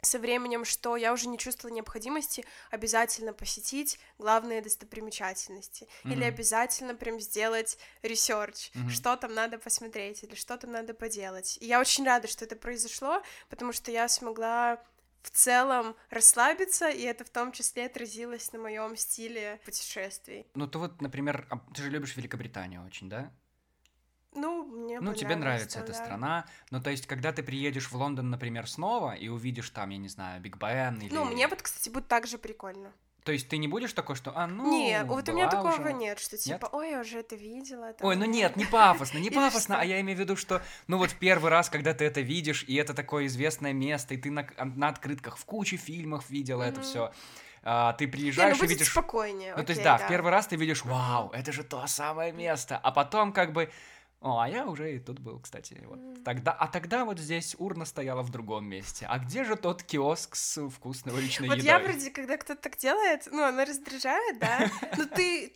[0.00, 6.12] со временем, что я уже не чувствовала необходимости обязательно посетить главные достопримечательности mm-hmm.
[6.12, 8.90] или обязательно прям сделать research, mm-hmm.
[8.90, 11.58] что там надо посмотреть или что там надо поделать.
[11.60, 14.80] И я очень рада, что это произошло, потому что я смогла
[15.22, 20.46] в целом расслабиться, и это в том числе отразилось на моем стиле путешествий.
[20.54, 23.32] Ну, ты вот, например, ты же любишь Великобританию очень, да?
[24.34, 26.46] Ну, мне Ну, тебе нравится эта страна.
[26.70, 30.08] Ну, то есть, когда ты приедешь в Лондон, например, снова и увидишь там, я не
[30.08, 31.14] знаю, Биг Бен или...
[31.14, 32.92] Ну, мне вот, кстати, будет так же прикольно.
[33.24, 35.92] То есть ты не будешь такой, что, а, ну, Нет, вот у меня такого уже.
[35.92, 36.68] нет, что типа, нет?
[36.72, 37.92] ой, я уже это видела.
[37.92, 38.08] Там...
[38.08, 41.10] Ой, ну нет, не пафосно, не пафосно, а я имею в виду, что, ну вот
[41.10, 44.48] в первый раз, когда ты это видишь, и это такое известное место, и ты на,
[44.56, 47.12] на открытках в куче фильмов видела это все
[47.62, 48.88] а, ты приезжаешь Не, ну, и видишь...
[48.88, 49.54] спокойнее.
[49.54, 52.32] Ну, то есть, да, да, в первый раз ты видишь, вау, это же то самое
[52.32, 53.70] место, а потом как бы
[54.20, 55.80] о, а я уже и тут был, кстати.
[55.86, 56.24] Вот.
[56.24, 59.06] Тогда, а тогда вот здесь урна стояла в другом месте.
[59.08, 61.72] А где же тот киоск с вкусной уличной вот едой?
[61.72, 65.52] Вот я вроде, когда кто-то так делает, ну, она раздражает, да, но ты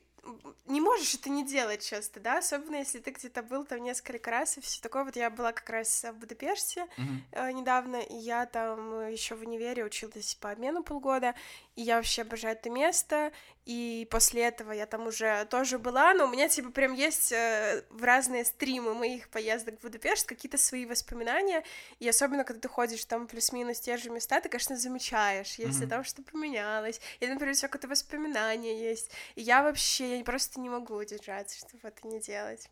[0.67, 4.57] не можешь это не делать часто, да, особенно если ты где-то был там несколько раз
[4.57, 5.05] и все такое.
[5.05, 7.21] Вот я была как раз в Будапеште mm-hmm.
[7.33, 11.35] э, недавно, и я там еще в универе училась по обмену полгода,
[11.75, 13.33] и я вообще обожаю это место,
[13.65, 17.85] и после этого я там уже тоже была, но у меня типа прям есть э,
[17.91, 21.65] в разные стримы моих поездок в Будапешт какие-то свои воспоминания,
[21.99, 25.91] и особенно когда ты ходишь там плюс-минус те же места, ты, конечно, замечаешь, если mm-hmm.
[25.91, 30.61] там что поменялось, или, например, у тебя какое-то воспоминание есть, и я вообще я просто
[30.61, 32.69] не могу удержаться, чтобы это не делать.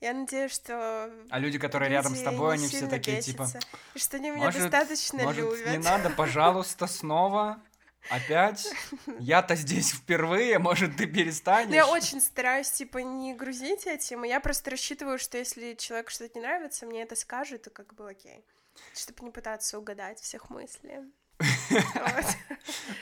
[0.00, 1.10] Я надеюсь, что...
[1.28, 3.68] А люди, которые люди рядом с тобой, они все такие, бесятся, типа...
[3.94, 5.70] И что они меня может, достаточно может, любят.
[5.72, 7.60] не надо, пожалуйста, снова
[8.10, 8.72] Опять?
[9.18, 11.68] Я-то здесь впервые, может, ты перестанешь?
[11.68, 16.38] Ну, я очень стараюсь, типа, не грузить этим, я просто рассчитываю, что если человеку что-то
[16.38, 18.44] не нравится, мне это скажет, и как бы окей.
[18.94, 21.00] Чтобы не пытаться угадать всех мыслей.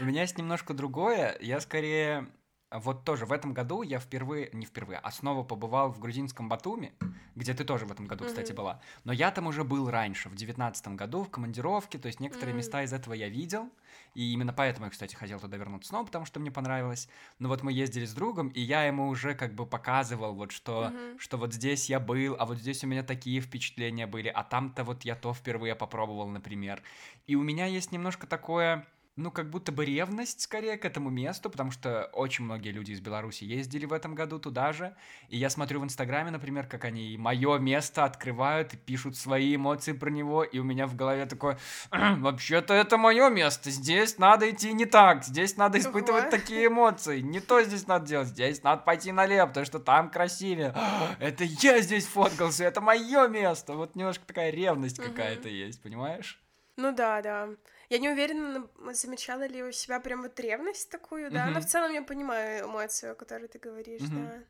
[0.01, 1.37] У меня есть немножко другое.
[1.41, 2.27] Я скорее
[2.71, 6.93] вот тоже в этом году я впервые, не впервые, а снова побывал в грузинском Батуми,
[7.35, 8.57] где ты тоже в этом году, кстати, mm-hmm.
[8.57, 8.83] была.
[9.05, 12.59] Но я там уже был раньше, в девятнадцатом году, в командировке, то есть некоторые mm-hmm.
[12.59, 13.71] места из этого я видел,
[14.15, 17.09] и именно поэтому я, кстати, хотел туда вернуться снова, потому что мне понравилось.
[17.39, 20.87] Но вот мы ездили с другом, и я ему уже как бы показывал, вот что,
[20.87, 21.19] mm-hmm.
[21.19, 24.85] что вот здесь я был, а вот здесь у меня такие впечатления были, а там-то
[24.85, 26.83] вот я то впервые попробовал, например.
[27.27, 31.49] И у меня есть немножко такое ну, как будто бы ревность скорее к этому месту,
[31.49, 34.95] потому что очень многие люди из Беларуси ездили в этом году туда же.
[35.29, 39.93] И я смотрю в Инстаграме, например, как они мое место открывают и пишут свои эмоции
[39.93, 41.59] про него, и у меня в голове такое,
[41.91, 47.41] вообще-то это мое место, здесь надо идти не так, здесь надо испытывать такие эмоции, не
[47.41, 50.75] то здесь надо делать, здесь надо пойти налево, потому что там красивее.
[51.21, 53.73] Это я здесь фоткался, это мое место.
[53.75, 56.39] Вот немножко такая ревность какая-то есть, понимаешь?
[56.77, 57.49] Ну да, да.
[57.89, 61.93] Я не уверена, замечала ли у себя прям вот ревность такую, да, но в целом
[61.93, 64.43] я понимаю эмоцию, о которой ты говоришь, да.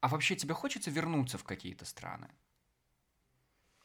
[0.00, 2.28] А вообще тебе хочется вернуться в какие-то страны?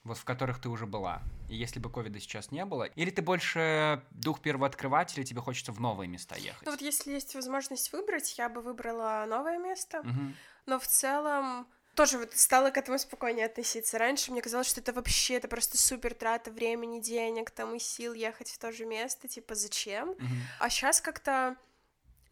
[0.04, 1.22] Вот в которых ты уже была.
[1.50, 5.80] И если бы ковида сейчас не было, или ты больше дух первооткрывателя, тебе хочется в
[5.80, 6.66] новые места ехать?
[6.66, 10.00] Ну вот если есть возможность выбрать, я бы выбрала новое место.
[10.00, 10.34] Угу.
[10.68, 11.68] Но в целом
[12.00, 13.98] тоже вот стала к этому спокойнее относиться.
[13.98, 18.14] Раньше мне казалось, что это вообще это просто супер трата времени, денег, там и сил
[18.14, 20.12] ехать в то же место, типа зачем?
[20.12, 20.40] Mm-hmm.
[20.60, 21.58] А сейчас как-то,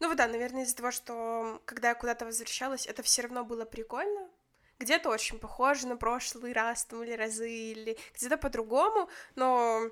[0.00, 3.66] ну вот да, наверное из-за того, что когда я куда-то возвращалась, это все равно было
[3.66, 4.30] прикольно.
[4.78, 9.82] Где-то очень похоже на прошлый раз там или разы, или где-то по-другому, но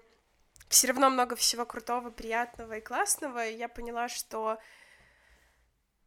[0.71, 4.57] все равно много всего крутого, приятного и классного, и я поняла, что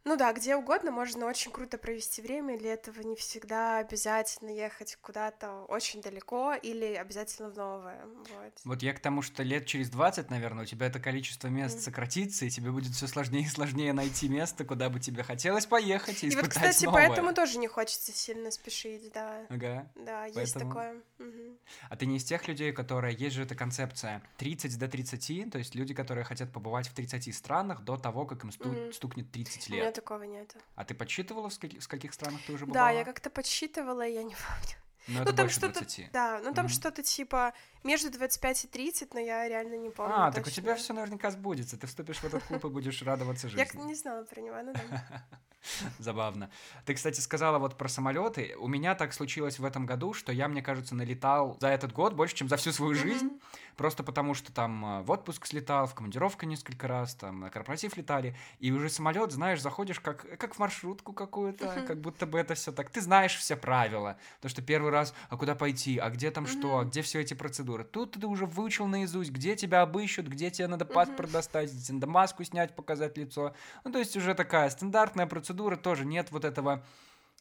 [0.05, 4.97] ну да, где угодно можно очень круто провести время, для этого не всегда обязательно ехать
[5.01, 8.05] куда-то очень далеко или обязательно в новое.
[8.05, 8.53] Вот.
[8.63, 11.81] вот я к тому, что лет через 20, наверное, у тебя это количество мест mm.
[11.81, 16.23] сократится, и тебе будет все сложнее и сложнее найти место, куда бы тебе хотелось поехать
[16.23, 17.07] и, и испытать вот, кстати, новое.
[17.07, 19.45] поэтому тоже не хочется сильно спешить, да.
[19.49, 19.91] Ага.
[19.95, 20.41] Да, поэтому...
[20.41, 20.95] есть такое.
[21.19, 21.57] Угу.
[21.89, 23.15] А ты не из тех людей, которые...
[23.15, 27.35] Есть же эта концепция 30 до 30, то есть люди, которые хотят побывать в 30
[27.35, 28.69] странах до того, как им сту...
[28.69, 28.93] mm.
[28.93, 30.55] стукнет 30 лет такого нет.
[30.75, 32.87] А ты подсчитывала, в скольких, в скольких странах ты уже бывала?
[32.87, 34.75] Да, я как-то подсчитывала, я не помню.
[35.07, 36.69] Ну, ну там что-то, да, ну там mm-hmm.
[36.69, 40.13] что-то типа между 25 и 30, но я реально не помню.
[40.13, 40.43] А, точно.
[40.43, 41.77] так у тебя все наверняка сбудется.
[41.77, 43.65] Ты вступишь в этот клуб и будешь радоваться жизни.
[43.73, 45.23] Я не знала про него, ну да.
[45.99, 46.49] Забавно.
[46.85, 48.55] Ты, кстати, сказала вот про самолеты.
[48.59, 52.13] У меня так случилось в этом году, что я, мне кажется, налетал за этот год
[52.13, 53.27] больше, чем за всю свою жизнь.
[53.27, 53.75] Mm-hmm.
[53.75, 57.95] Просто потому, что там э, в отпуск слетал, в командировку несколько раз, там на корпоратив
[57.97, 58.35] летали.
[58.59, 61.85] И уже самолет, знаешь, заходишь как, как в маршрутку какую-то, mm-hmm.
[61.85, 62.89] как будто бы это все так.
[62.89, 64.17] Ты знаешь все правила.
[64.37, 66.59] Потому что первый раз, а куда пойти, а где там mm-hmm.
[66.59, 67.68] что, а где все эти процедуры.
[67.77, 72.07] Тут ты уже выучил наизусть, где тебя обыщут, где тебе надо паспорт достать, где надо
[72.07, 73.53] маску снять, показать лицо.
[73.83, 76.83] Ну, то есть уже такая стандартная процедура, тоже нет вот этого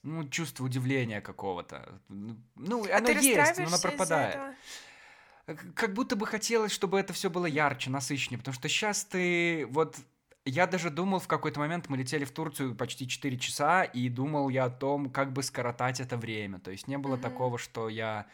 [0.02, 2.00] ну, чувства удивления какого-то.
[2.08, 4.56] Ну, а оно есть, но оно пропадает.
[5.74, 9.96] Как будто бы хотелось, чтобы это все было ярче, насыщеннее, потому что сейчас ты вот
[10.48, 14.48] я даже думал в какой-то момент, мы летели в Турцию почти 4 часа, и думал
[14.48, 16.58] я о том, как бы скоротать это время.
[16.58, 17.20] То есть не было mm-hmm.
[17.20, 18.26] такого, что я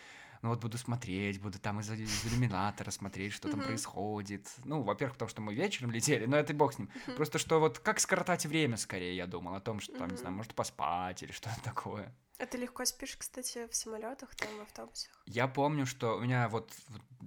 [0.44, 4.46] ну вот буду смотреть, буду там из, из иллюминатора смотреть, что там происходит.
[4.64, 6.90] Ну, во-первых, потому что мы вечером летели, но это и бог с ним.
[7.16, 10.34] Просто что вот как скоротать время скорее, я думал о том, что там, не знаю,
[10.34, 12.14] может поспать или что-то такое.
[12.38, 15.10] А ты легко спишь, кстати, в самолетах, там, в автобусах?
[15.26, 16.72] Я помню, что у меня вот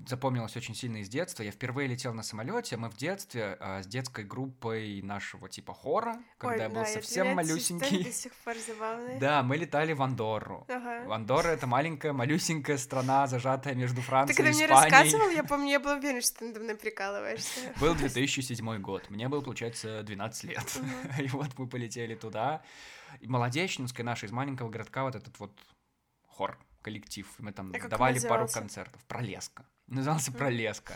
[0.05, 1.43] запомнилось очень сильно из детства.
[1.43, 2.77] Я впервые летел на самолете.
[2.77, 6.85] Мы в детстве а, с детской группой нашего типа хора, когда Ой, я был да,
[6.85, 8.03] совсем малюсенький.
[8.03, 9.17] до сих пор забавные.
[9.19, 10.65] Да, мы летали в Андорру.
[10.67, 11.13] Ага.
[11.13, 14.67] Андорра это маленькая, малюсенькая страна, зажатая между Францией и Испанией.
[14.67, 17.73] Ты когда мне рассказывал, я помню, я была уверена, что ты надо мной прикалываешься.
[17.79, 19.09] Был 2007 год.
[19.09, 20.79] Мне было, получается, 12 лет.
[21.19, 22.61] И вот мы полетели туда.
[23.21, 25.51] Молодечнинская наша из маленького городка вот этот вот
[26.27, 27.27] хор, коллектив.
[27.39, 29.03] Мы там а давали пару концертов.
[29.05, 29.65] Пролеска.
[29.87, 30.95] Назывался Пролеска.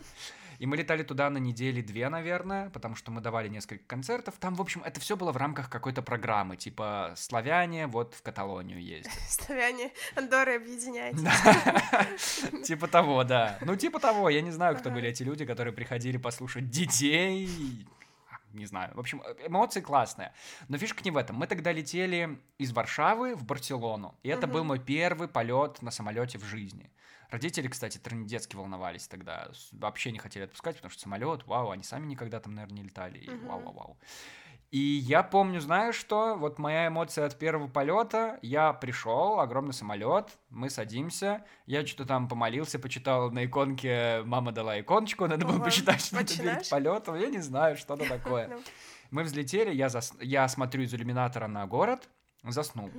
[0.62, 4.36] И мы летали туда на недели две, наверное, потому что мы давали несколько концертов.
[4.40, 8.80] Там, в общем, это все было в рамках какой-то программы, типа славяне вот в Каталонию
[8.80, 9.12] ездят.
[9.28, 11.24] Славяне, Андоры объединяйтесь.
[12.68, 13.58] Типа того, да.
[13.62, 14.30] Ну, типа того.
[14.30, 17.50] Я не знаю, кто были эти люди, которые приходили послушать детей,
[18.54, 18.92] не знаю.
[18.96, 20.34] В общем, э, эмоции классные.
[20.68, 21.36] Но фишка не в этом.
[21.36, 24.16] Мы тогда летели из Варшавы в Барселону.
[24.24, 24.54] И это угу.
[24.54, 26.92] был мой первый полет на самолете в жизни.
[27.30, 29.50] Родители, кстати, трындецки волновались тогда.
[29.72, 33.20] Вообще не хотели отпускать, потому что самолет, вау, они сами никогда там, наверное, не летали.
[33.20, 33.48] И угу.
[33.48, 33.98] вау, вау, вау.
[34.72, 36.36] И я помню, знаешь что?
[36.38, 38.40] Вот моя эмоция от первого полета.
[38.42, 41.46] Я пришел, огромный самолет, мы садимся.
[41.66, 44.22] Я что-то там помолился, почитал на иконке.
[44.24, 47.16] Мама дала иконочку, надо было почитать, что это перед полетом.
[47.20, 48.48] Я не знаю, что это такое.
[48.52, 48.62] Ну.
[49.12, 50.14] Мы взлетели, я, зас...
[50.22, 52.08] я смотрю из иллюминатора на город,
[52.44, 52.90] заснул.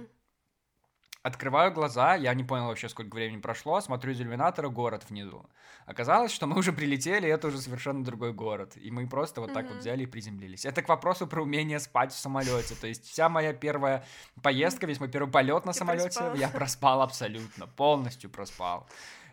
[1.23, 5.47] Открываю глаза, я не понял вообще, сколько времени прошло, смотрю из иллюминатора город внизу.
[5.87, 8.77] Оказалось, что мы уже прилетели, и это уже совершенно другой город.
[8.77, 9.69] И мы просто вот так mm-hmm.
[9.69, 10.65] вот взяли и приземлились.
[10.65, 12.75] Это к вопросу про умение спать в самолете.
[12.75, 14.05] То есть вся моя первая
[14.43, 18.89] поездка, весь мой первый полет на самолете, я проспал абсолютно, полностью проспал.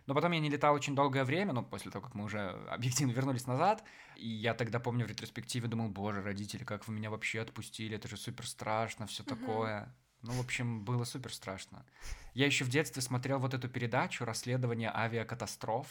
[0.05, 3.13] Но потом я не летал очень долгое время, ну, после того, как мы уже объективно
[3.13, 3.83] вернулись назад.
[4.15, 8.07] И я тогда, помню, в ретроспективе думал, боже, родители, как вы меня вообще отпустили, это
[8.07, 9.39] же супер страшно, все mm-hmm.
[9.39, 9.95] такое.
[10.21, 11.85] Ну, в общем, было супер страшно.
[12.33, 15.87] Я еще в детстве смотрел вот эту передачу «Расследование авиакатастроф».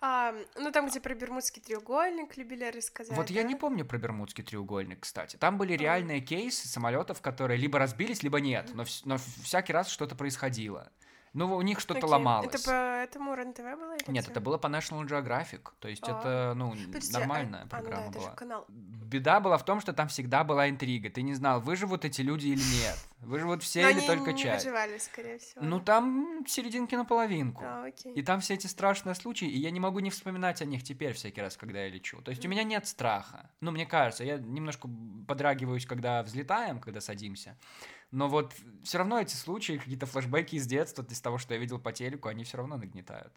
[0.00, 3.16] А, ну, там, где про Бермудский треугольник любили рассказать.
[3.16, 3.34] Вот да?
[3.34, 5.36] я не помню про Бермудский треугольник, кстати.
[5.36, 8.70] Там были реальные кейсы самолетов, которые либо разбились, либо нет.
[8.74, 10.92] Но, но всякий раз что-то происходило.
[11.34, 12.10] Ну, у них что-то okay.
[12.10, 12.46] ломалось.
[12.46, 13.96] Это по этому РЕН-ТВ было?
[13.96, 15.68] Или Нет, это было по National Geographic.
[15.80, 16.18] То есть а.
[16.18, 18.30] это, ну, Подожди, нормальная а, программа а, ну да, была.
[18.30, 18.64] канал.
[18.68, 21.10] Беда была в том, что там всегда была интрига.
[21.10, 22.96] Ты не знал, выживут эти люди или нет.
[23.18, 24.64] Выживут все Но или они только не часть.
[24.64, 25.64] выживали, скорее всего.
[25.64, 27.64] Ну, там серединки на половинку.
[27.66, 28.14] А, окей.
[28.14, 31.14] И там все эти страшные случаи, и я не могу не вспоминать о них теперь
[31.14, 32.20] всякий раз, когда я лечу.
[32.22, 33.50] То есть у меня нет страха.
[33.60, 34.88] Ну, мне кажется, я немножко
[35.26, 37.56] подрагиваюсь, когда взлетаем, когда садимся.
[38.14, 41.80] Но вот все равно эти случаи, какие-то флешбеки из детства, из того, что я видел
[41.80, 43.32] по телеку, они все равно нагнетают.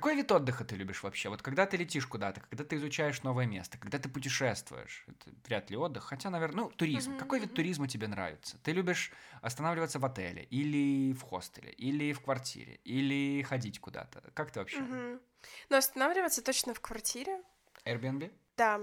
[0.00, 1.28] Какой вид отдыха ты любишь вообще?
[1.28, 5.68] Вот когда ты летишь куда-то, когда ты изучаешь новое место, когда ты путешествуешь, это вряд
[5.68, 7.12] ли отдых, хотя, наверное, ну, туризм.
[7.12, 7.18] Mm-hmm.
[7.18, 8.56] Какой вид туризма тебе нравится?
[8.62, 14.22] Ты любишь останавливаться в отеле, или в хостеле, или в квартире, или ходить куда-то?
[14.32, 14.78] Как ты вообще?
[14.78, 15.20] Mm-hmm.
[15.68, 17.42] Ну, останавливаться точно в квартире.
[17.84, 18.32] Airbnb?
[18.56, 18.80] Да.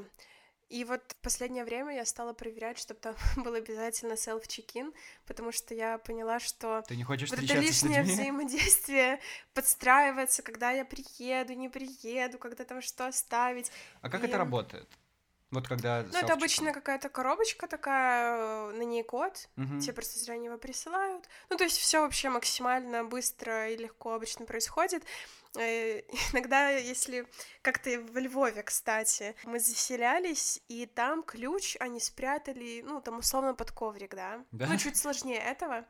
[0.70, 4.94] И вот в последнее время я стала проверять, чтобы там был обязательно селф-чекин,
[5.26, 9.20] потому что я поняла, что Ты не хочешь вот это лишнее взаимодействие
[9.54, 13.72] подстраивается, когда я приеду, не приеду, когда там что оставить.
[14.02, 14.28] А как и...
[14.28, 14.90] это работает?
[15.50, 16.04] Вот когда...
[16.04, 19.80] Ну, это обычно какая-то коробочка такая, на ней код, угу.
[19.80, 21.30] тебе просто заранее его присылают.
[21.50, 25.04] Ну, то есть все вообще максимально быстро и легко обычно происходит.
[25.56, 26.02] Э,
[26.34, 27.28] иногда, если
[27.62, 33.72] как-то в Львове, кстати, мы заселялись, и там ключ они спрятали, ну, там, условно, под
[33.72, 34.44] коврик, да?
[34.52, 34.68] да?
[34.68, 35.86] Ну, чуть сложнее этого.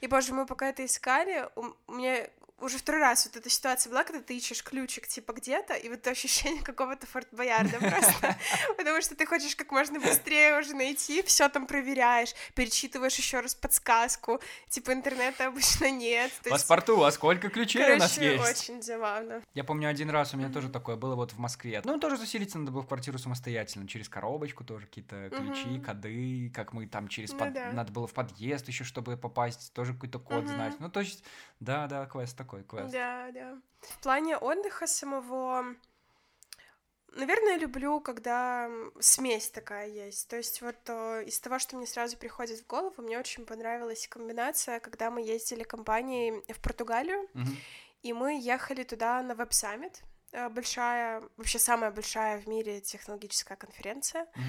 [0.00, 2.28] И, боже, мы пока это искали, у меня
[2.64, 6.06] уже второй раз вот эта ситуация была, когда ты ищешь ключик типа где-то, и вот
[6.06, 8.36] ощущение какого-то Форт Боярда просто,
[8.76, 13.54] потому что ты хочешь как можно быстрее уже найти, все там проверяешь, перечитываешь еще раз
[13.54, 16.32] подсказку, типа интернета обычно нет.
[16.48, 18.42] Паспорту, а сколько ключей у нас есть?
[18.42, 19.42] очень забавно.
[19.52, 21.82] Я помню один раз у меня тоже такое было вот в Москве.
[21.84, 26.72] Ну, тоже заселиться надо было в квартиру самостоятельно, через коробочку тоже какие-то ключи, коды, как
[26.72, 27.32] мы там через...
[27.32, 30.74] Ну надо было в подъезд еще, чтобы попасть, тоже какой-то код знать.
[30.78, 31.24] Ну, то есть,
[31.60, 32.92] да, да, квест такой квест.
[32.92, 33.58] Да, да.
[33.80, 35.64] В плане отдыха самого,
[37.12, 40.28] наверное, люблю, когда смесь такая есть.
[40.28, 44.08] То есть вот э, из того, что мне сразу приходит в голову, мне очень понравилась
[44.08, 47.50] комбинация, когда мы ездили компанией в Португалию, угу.
[48.02, 50.02] и мы ехали туда на веб-саммит.
[50.32, 54.22] Э, большая, вообще самая большая в мире технологическая конференция.
[54.34, 54.42] Угу.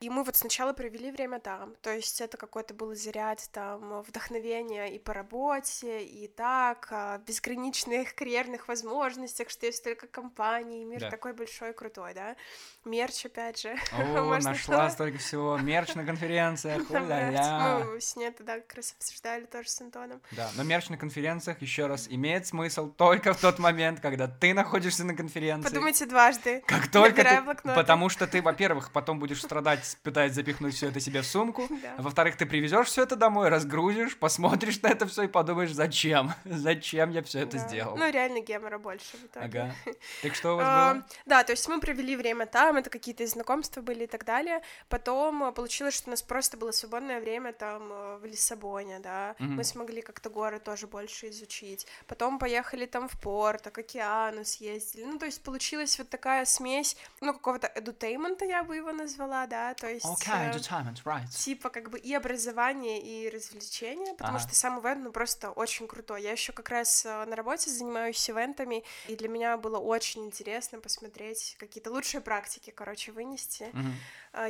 [0.00, 4.86] И мы вот сначала провели время там, то есть это какой-то был заряд там вдохновения
[4.94, 11.10] и по работе, и так, о безграничных карьерных возможностях, что есть столько компаний, мир да.
[11.10, 12.36] такой большой, крутой, да.
[12.84, 13.76] Мерч, опять же.
[13.92, 15.56] О, нашла столько всего.
[15.58, 20.20] Мерч на конференциях, Мы с ней тогда как раз обсуждали тоже с Антоном.
[20.32, 24.54] Да, но мерч на конференциях, еще раз, имеет смысл только в тот момент, когда ты
[24.54, 25.68] находишься на конференции.
[25.68, 26.62] Подумайте дважды.
[26.66, 27.74] Как только ты...
[27.74, 31.68] Потому что ты, во-первых, потом будешь страдать, пытаясь запихнуть все это себе в сумку.
[31.84, 31.96] Да.
[31.98, 36.32] Во-вторых, ты привезешь все это домой, разгрузишь, посмотришь на это все и подумаешь, зачем?
[36.44, 37.68] Зачем я все это да.
[37.68, 37.96] сделал?
[37.96, 39.60] Ну, реально гемора больше в итоге.
[39.60, 39.74] Ага.
[40.22, 41.06] Так что у вас было?
[41.26, 44.62] Да, то есть мы провели время там, это какие-то знакомства были и так далее.
[44.88, 49.34] Потом э, получилось, что у нас просто было свободное время там э, в Лиссабоне, да,
[49.38, 49.46] mm-hmm.
[49.46, 51.86] мы смогли как-то горы тоже больше изучить.
[52.06, 55.04] Потом поехали там в порт, к океану съездили.
[55.04, 59.73] Ну, то есть получилась вот такая смесь, ну, какого-то эдутеймента я бы его назвала, да,
[59.74, 60.04] то есть...
[60.04, 61.28] Okay, entertainment, right.
[61.28, 64.46] Типа как бы и образование, и развлечение, потому ага.
[64.46, 66.22] что сам ивент, ну, просто очень крутой.
[66.22, 70.80] Я еще как раз э, на работе занимаюсь ивентами, и для меня было очень интересно
[70.80, 73.88] посмотреть какие-то лучшие практики, короче, вынести угу.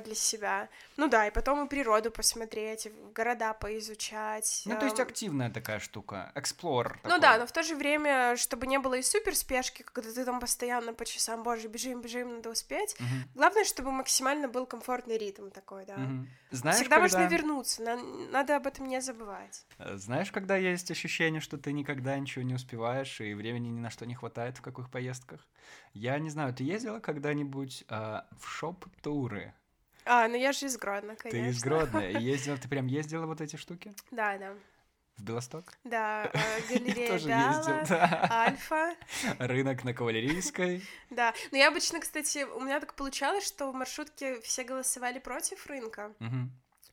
[0.05, 0.69] Для себя.
[0.97, 4.63] Ну да, и потом и природу посмотреть, города поизучать.
[4.67, 6.97] Ну, то есть активная такая штука, explore.
[7.05, 10.25] Ну да, но в то же время, чтобы не было и супер спешки, когда ты
[10.25, 12.97] там постоянно по часам, боже, бежим, бежим, надо успеть.
[12.99, 13.35] Угу.
[13.35, 15.95] Главное, чтобы максимально был комфортный ритм такой, да.
[15.95, 16.27] Угу.
[16.51, 17.19] Знаешь, Всегда когда...
[17.19, 19.67] можно вернуться, надо об этом не забывать.
[19.79, 23.91] Э, знаешь, когда есть ощущение, что ты никогда ничего не успеваешь, и времени ни на
[23.91, 25.47] что не хватает в каких поездках?
[25.93, 29.55] Я не знаю, ты ездила когда-нибудь э, в шоп-туры?
[30.05, 31.43] А, ну я же из Гродно, конечно.
[31.43, 31.99] Ты из Гродно.
[32.19, 33.93] Ездила, ты прям ездила вот эти штуки?
[34.11, 34.55] Да, да.
[35.17, 35.73] В Белосток?
[35.85, 38.95] Да, э, галерея Дала, Альфа.
[39.39, 40.83] Рынок на Кавалерийской.
[41.11, 45.67] Да, но я обычно, кстати, у меня так получалось, что в маршрутке все голосовали против
[45.67, 46.13] рынка.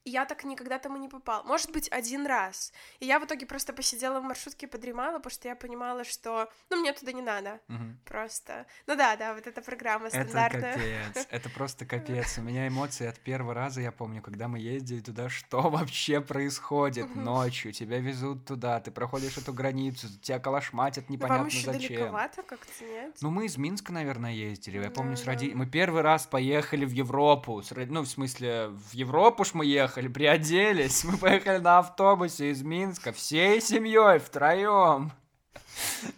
[0.04, 1.44] И я так никогда там и не попала.
[1.44, 2.74] Может быть, один раз.
[3.00, 6.50] И я в итоге просто посидела в маршрутке и подремала, потому что я понимала, что,
[6.72, 7.60] ну, мне туда не надо.
[7.70, 7.84] Угу.
[8.06, 8.66] Просто.
[8.88, 10.74] Ну да, да, вот эта программа стандартная.
[10.74, 11.28] Это капец.
[11.30, 12.40] Это просто капец.
[12.40, 17.16] У меня эмоции от первого раза, я помню, когда мы ездили туда, что вообще происходит
[17.16, 17.72] ночью?
[17.72, 21.74] Тебя везут туда, ты проходишь эту границу, тебя калашматят непонятно зачем.
[21.74, 23.16] Далековато как-то, нет?
[23.22, 24.82] Ну, мы из Минска, наверное, ездили.
[24.82, 25.60] Я помню, с родителями.
[25.60, 27.62] Мы первый раз поехали в Европу.
[27.76, 32.62] Ну, в смысле, в Европу ж мы ехали поехали, приоделись, мы поехали на автобусе из
[32.62, 35.12] Минска всей семьей втроем.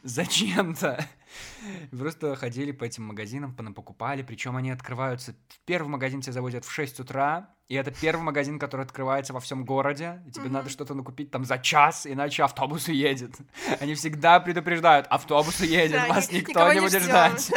[0.04, 1.04] Зачем-то.
[1.92, 5.36] Просто ходили по этим магазинам, покупали, причем они открываются.
[5.66, 9.64] Первый магазин тебя заводят в 6 утра, и это первый магазин, который открывается во всем
[9.64, 10.52] городе, и тебе mm-hmm.
[10.52, 13.36] надо что-то накупить там за час, иначе автобус уедет.
[13.80, 17.52] Они всегда предупреждают, автобус уедет, да, вас никто не будет ждать.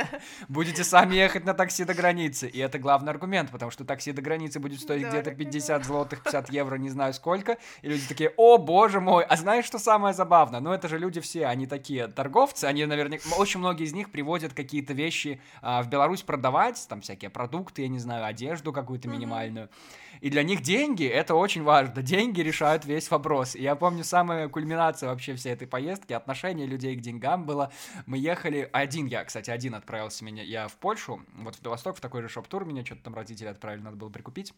[0.48, 2.48] Будете сами ехать на такси до границы.
[2.48, 6.50] И это главный аргумент, потому что такси до границы будет стоить где-то 50 злотых, 50
[6.50, 7.58] евро, не знаю сколько.
[7.82, 10.60] И люди такие, о, боже мой, а знаешь, что самое забавное?
[10.60, 14.52] Ну, это же люди все, они такие торговцы, они наверняка, очень многие из них приводят
[14.52, 19.66] какие-то вещи а, в Беларусь продавать, там всякие продукты, я не знаю, одежду какую-то минимальную.
[19.66, 20.06] Mm-hmm.
[20.20, 22.02] И для них деньги— это очень важно.
[22.02, 23.54] Деньги решают весь вопрос.
[23.54, 27.70] И я помню, самая кульминация вообще всей этой поездки, отношение людей к деньгам было.
[28.06, 28.68] Мы ехали...
[28.72, 30.42] Один я, кстати, один отправился меня...
[30.42, 32.64] Я в Польшу, вот в Владивосток, в такой же шоп-тур.
[32.64, 34.54] Меня что-то там родители отправили, надо было прикупить.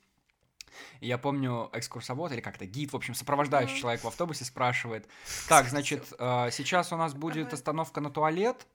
[1.01, 3.80] И я помню, экскурсовод или как-то гид, в общем, сопровождающий mm.
[3.80, 5.09] человек в автобусе спрашивает,
[5.49, 8.66] так, значит, э, сейчас у нас будет остановка на туалет,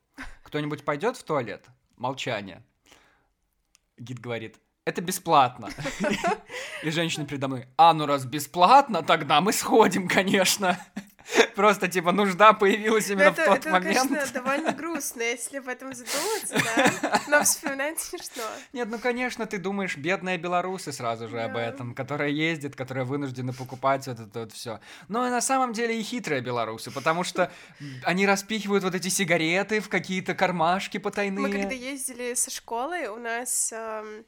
[0.44, 1.66] кто-нибудь пойдет в туалет?
[1.98, 2.64] Молчание.
[3.98, 5.70] Гид говорит, это бесплатно.
[6.84, 10.78] И женщина передо мной, а, ну раз бесплатно, тогда мы сходим, конечно.
[11.56, 13.98] Просто, типа, нужда появилась именно это, в тот это, момент.
[13.98, 16.62] Это, конечно, довольно грустно, если в этом задуматься,
[17.02, 17.22] да.
[17.28, 18.44] Но вспоминать смешно.
[18.74, 21.46] Нет, ну, конечно, ты думаешь, бедные белорусы сразу же да.
[21.46, 24.80] об этом, которые ездят, которые вынуждены покупать вот это вот все.
[25.08, 27.52] Но и на самом деле и хитрые белорусы, потому что
[28.04, 31.48] они распихивают вот эти сигареты в какие-то кармашки потайные.
[31.48, 33.72] Мы когда ездили со школы, у нас...
[33.72, 34.26] Эм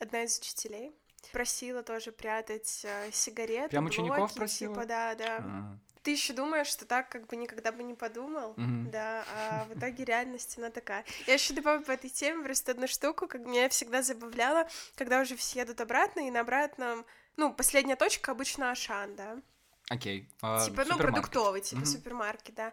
[0.00, 0.92] одна из учителей
[1.32, 4.74] просила тоже прятать э, сигареты, Прям блоки, учеников просила?
[4.74, 5.36] Типа, да, да.
[5.36, 5.78] А-а-а.
[6.02, 8.90] Ты еще думаешь, что так как бы никогда бы не подумал, mm-hmm.
[8.90, 11.04] да, а в итоге реальность она такая.
[11.26, 15.36] Я еще добавлю по этой теме просто одну штуку, как меня всегда забавляло, когда уже
[15.36, 17.04] все едут обратно, и на обратном,
[17.36, 19.42] ну, последняя точка обычно Ашан, да.
[19.90, 20.28] Окей.
[20.40, 20.66] Okay.
[20.66, 21.84] Типа, ну, продуктовый, типа, mm-hmm.
[21.84, 22.72] супермаркет, да.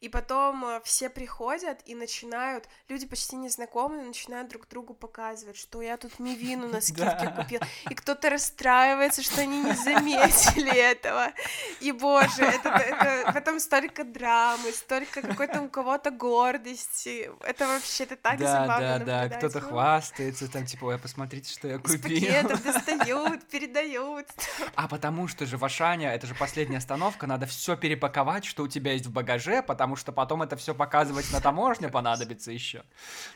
[0.00, 5.82] И потом э, все приходят и начинают, люди почти незнакомые, начинают друг другу показывать, что
[5.82, 7.60] я тут мивину на скидке купил.
[7.90, 11.32] И кто-то расстраивается, что они не заметили этого.
[11.80, 17.30] И, боже, это, это потом столько драмы, столько какой-то у кого-то гордости.
[17.40, 21.66] Это вообще, это так да, забавно Да, да, кто-то хвастается, там, типа, ой, посмотрите, что
[21.66, 21.96] я купил.
[21.96, 24.26] Из пакетов достают, передают.
[24.74, 28.66] А потому что же в Ашане, это же последняя остановка, надо все перепаковать, что у
[28.66, 32.82] тебя есть в багаже, потому что потом это все показывать на таможне понадобится еще.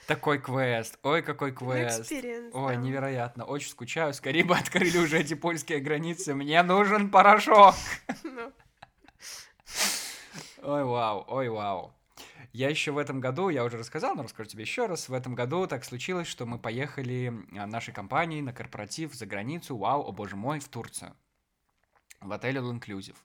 [0.09, 0.99] Такой квест.
[1.05, 2.11] Ой, какой квест.
[2.53, 3.45] Ой, невероятно.
[3.45, 4.13] Очень скучаю.
[4.13, 6.35] Скорее бы открыли уже эти польские границы.
[6.35, 7.77] Мне нужен порошок.
[8.25, 8.53] Ну.
[10.65, 11.95] Ой, вау, ой, вау.
[12.53, 15.09] Я еще в этом году, я уже рассказал, но расскажу тебе еще раз.
[15.09, 19.77] В этом году так случилось, что мы поехали а, нашей компанией на корпоратив за границу,
[19.77, 21.15] вау, о боже мой, в Турцию.
[22.23, 23.17] В отеле All Inclusive.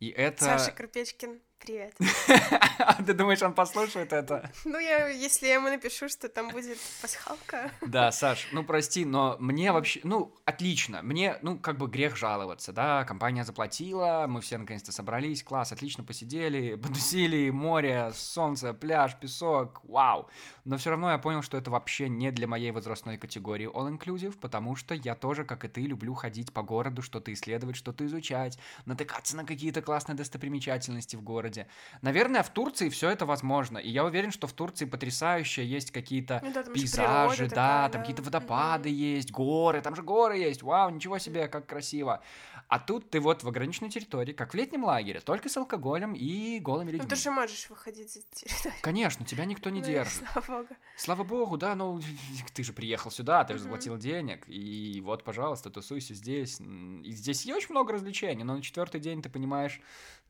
[0.00, 0.44] И это...
[0.44, 1.94] Саша Крупечкин Привет.
[3.06, 4.50] Ты думаешь, он послушает это?
[4.64, 7.70] Ну, я, если я ему напишу, что там будет пасхалка.
[7.82, 11.02] Да, Саш, ну прости, но мне вообще, ну, отлично.
[11.02, 16.02] Мне, ну, как бы грех жаловаться, да, компания заплатила, мы все наконец-то собрались, класс, отлично
[16.02, 20.28] посидели, подусили, море, солнце, пляж, песок, вау.
[20.64, 24.74] Но все равно я понял, что это вообще не для моей возрастной категории all-inclusive, потому
[24.74, 29.36] что я тоже, как и ты, люблю ходить по городу, что-то исследовать, что-то изучать, натыкаться
[29.36, 31.66] на какие-то классные достопримечательности в городе городе.
[32.00, 33.78] Наверное, в Турции все это возможно.
[33.78, 37.92] И я уверен, что в Турции потрясающие есть какие-то ну, да, пейзажи, да, такая, там
[37.92, 37.98] да.
[37.98, 39.16] какие-то водопады mm-hmm.
[39.16, 40.62] есть, горы, там же горы есть.
[40.62, 42.22] Вау, ничего себе, как красиво.
[42.68, 46.58] А тут ты вот в ограниченной территории, как в летнем лагере, только с алкоголем и
[46.58, 47.02] голыми людьми.
[47.02, 48.80] Ну ты же можешь выходить за территорию.
[48.80, 50.22] Конечно, тебя никто не ну, держит.
[50.32, 50.74] Слава богу.
[50.96, 52.00] Слава богу, да, ну
[52.54, 56.60] ты же приехал сюда, ты же заплатил денег, и вот, пожалуйста, тусуйся здесь.
[56.60, 59.80] И здесь есть очень много развлечений, но на четвертый день ты понимаешь,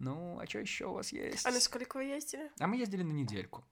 [0.03, 1.47] ну, а что еще у вас есть?
[1.47, 2.51] А на сколько вы ездили?
[2.59, 3.65] А мы ездили на недельку.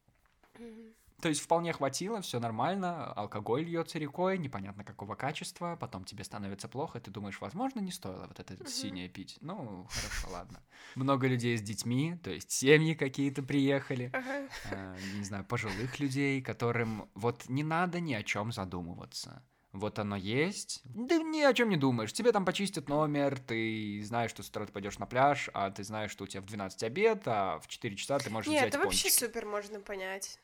[1.20, 6.66] То есть вполне хватило, все нормально, алкоголь льется рекой, непонятно какого качества, потом тебе становится
[6.66, 8.66] плохо, и ты думаешь, возможно, не стоило вот это uh-huh.
[8.66, 9.36] синее пить.
[9.42, 10.62] Ну, хорошо, ладно.
[10.94, 14.50] Много людей с детьми, то есть семьи какие-то приехали, uh-huh.
[14.70, 19.42] э, не знаю, пожилых людей, которым вот не надо ни о чем задумываться.
[19.72, 20.80] Вот оно есть.
[20.84, 22.12] Да ни о чем не думаешь.
[22.12, 25.84] Тебе там почистят номер, ты знаешь, что с утра ты пойдешь на пляж, а ты
[25.84, 28.68] знаешь, что у тебя в 12 обед, а в 4 часа ты можешь Нет, взять
[28.74, 29.04] это пончики.
[29.04, 30.38] вообще супер можно понять.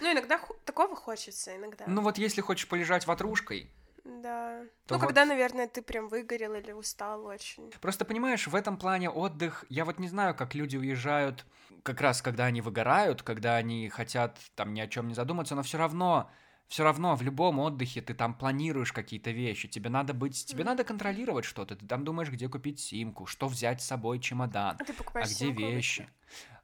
[0.00, 1.84] Ну, иногда ху- такого хочется, иногда.
[1.88, 3.68] Ну вот если хочешь полежать ватрушкой,
[4.04, 4.62] Да.
[4.86, 7.72] то ну, вот- когда, наверное, ты прям выгорел или устал очень.
[7.80, 11.44] Просто понимаешь, в этом плане отдых, я вот не знаю, как люди уезжают,
[11.82, 15.62] как раз когда они выгорают, когда они хотят там ни о чем не задуматься, но
[15.64, 16.30] все равно,
[16.68, 20.66] все равно в любом отдыхе ты там планируешь какие-то вещи, тебе надо быть, тебе Мгм.
[20.66, 24.84] надо контролировать что-то, ты там думаешь, где купить симку, что взять с собой чемодан, А
[24.84, 25.52] ты а где обычно?
[25.52, 26.08] вещи.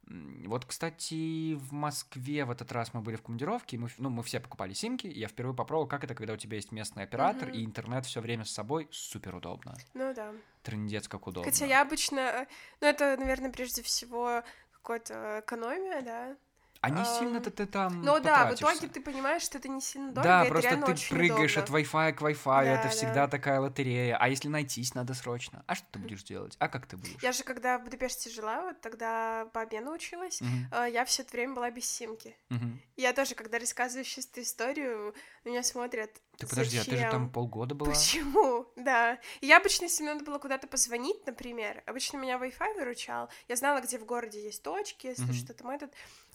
[0.06, 4.22] М, Вот, кстати, в Москве в этот раз мы были в командировке, мы, ну, мы
[4.22, 7.58] все покупали симки, я впервые попробовал, как это, когда у тебя есть местный оператор, Мгм.
[7.58, 9.74] и интернет все время с собой, супер удобно.
[9.94, 10.34] Ну да.
[10.62, 11.50] Трындец как удобно.
[11.50, 12.20] Хотя я обычно...
[12.20, 12.46] э,
[12.82, 14.42] Ну, это, наверное, прежде всего
[14.82, 16.36] какая-то экономия, да.
[16.84, 19.80] А не Ам, сильно-то ты там Но да, в итоге ты понимаешь, что это не
[19.80, 21.78] сильно дорого, Да, просто ты прыгаешь удобно.
[21.78, 23.28] от Wi-Fi к Wi-Fi, это Да, всегда да.
[23.28, 24.18] такая лотерея.
[24.20, 25.64] А если найтись надо срочно?
[25.66, 26.56] А что ты будешь делать?
[26.58, 27.22] А как ты будешь?
[27.22, 31.32] Я же когда в Будапеште жила, вот тогда по обмену училась, э, я все это
[31.32, 32.36] время была без симки.
[32.50, 32.78] мгм.
[32.96, 35.14] Я тоже, когда рассказываю сейчас эту историю,
[35.44, 36.10] меня смотрят.
[36.36, 37.30] Ты подожди, а ты же там «Зачем?
[37.30, 37.92] полгода была?
[37.92, 38.66] Почему?
[38.76, 39.18] Да.
[39.40, 43.30] Я обычно, если мне надо было куда-то позвонить, например, обычно меня Wi-Fi выручал.
[43.48, 45.32] Я знала, где в городе есть точки, если Мгм.
[45.34, 45.92] что там этот.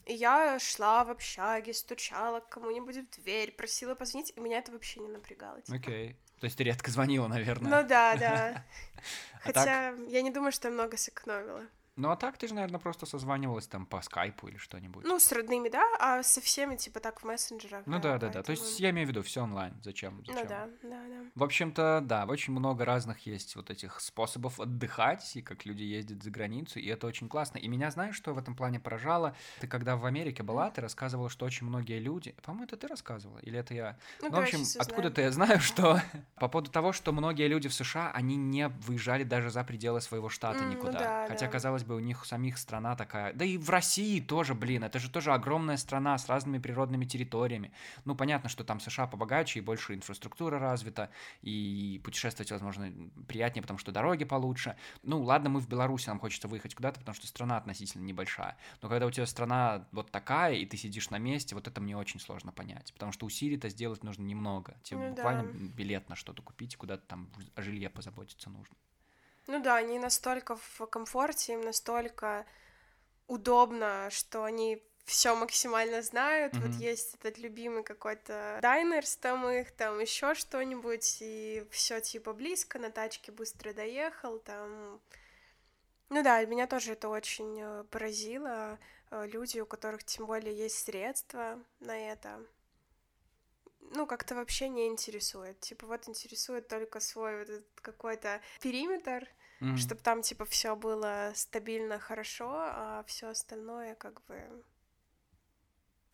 [0.10, 4.72] И я шла в общаге, стучала к кому-нибудь в дверь, просила позвонить, и меня это
[4.72, 5.62] вообще не напрягало.
[5.62, 5.78] типа.
[5.78, 6.16] Окей.
[6.40, 7.82] То есть ты редко звонила, наверное.
[7.82, 8.66] Ну да, да.
[9.36, 9.40] А?
[9.42, 11.66] Хотя я не думаю, что я много сэкономила.
[12.00, 15.06] Ну а так ты же, наверное, просто созванивалась там по скайпу или что-нибудь.
[15.06, 17.84] Ну, с родными, да, а со всеми, типа, так в мессенджерах.
[17.86, 18.42] Ну да, да, да.
[18.42, 19.74] То есть поэтому- я имею в виду все онлайн.
[19.84, 20.24] Зачем?
[20.26, 20.48] Ну Зачем?
[20.48, 21.26] да, да, да.
[21.36, 26.24] В общем-то, да, очень много разных есть вот этих способов отдыхать, и как люди ездят
[26.24, 27.58] за границу, и это очень классно.
[27.58, 29.36] И меня, знаешь, что в этом плане поражало?
[29.60, 32.34] Ты когда в Америке была, ты рассказывала, что очень многие люди...
[32.44, 33.40] По-моему, это ты рассказывала?
[33.40, 33.98] Или это я?
[34.22, 36.02] Ну, Ну, в общем, откуда-то я знаю, что
[36.36, 40.30] по поводу того, что многие люди в США, они не выезжали даже за пределы своего
[40.30, 41.00] штата ну никуда.
[41.00, 43.34] да, Хотя, казалось бы, у них самих страна такая.
[43.34, 47.72] Да и в России тоже, блин, это же тоже огромная страна с разными природными территориями.
[48.06, 51.10] Ну, понятно, что там США побогаче и больше инфраструктура развита,
[51.42, 52.92] и путешествовать, возможно,
[53.28, 54.76] приятнее, потому что дороги получше.
[55.04, 58.58] Ну, ладно, мы в Беларуси, нам хочется выехать куда-то, потому что страна относительно небольшая.
[58.82, 61.98] Но когда у тебя страна вот такая, и ты сидишь на месте, вот это мне
[61.98, 62.94] очень сложно понять.
[62.94, 64.78] Потому что усилий-то сделать нужно немного.
[64.84, 65.50] Тебе Ну буквально да.
[65.52, 68.76] билет на что-то купить, куда-то там о жилье позаботиться нужно.
[69.50, 72.46] Ну да, они настолько в комфорте, им настолько
[73.28, 76.54] удобно, что они все максимально знают.
[76.54, 76.80] Вот Мгм.
[76.80, 82.92] есть этот любимый какой-то дайнерс там их, там еще что-нибудь, и все типа близко, на
[82.92, 85.02] тачке быстро доехал, там.
[86.10, 88.78] Ну да, меня тоже это очень э, поразило.
[89.10, 92.40] э, Люди, у которых тем более есть средства на это,
[93.92, 95.60] ну, как-то вообще не интересует.
[95.60, 99.28] Типа, вот интересует только свой вот этот какой-то периметр,
[99.60, 99.78] Мгм.
[99.78, 104.64] чтобы там, типа, все было стабильно, хорошо, а все остальное, как бы,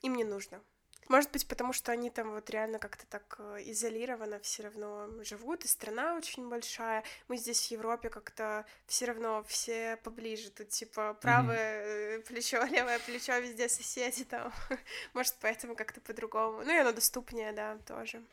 [0.01, 0.61] им не нужно.
[1.07, 5.63] Может быть, потому что они там вот реально как-то так э, изолированно все равно живут,
[5.63, 7.03] и страна очень большая.
[7.27, 10.49] Мы здесь в Европе как-то все равно все поближе.
[10.49, 14.51] Тут типа правое э, плечо, левое плечо, везде соседи там.
[15.13, 16.63] Может, поэтому как-то по-другому.
[16.63, 18.23] Ну и оно доступнее, да, тоже.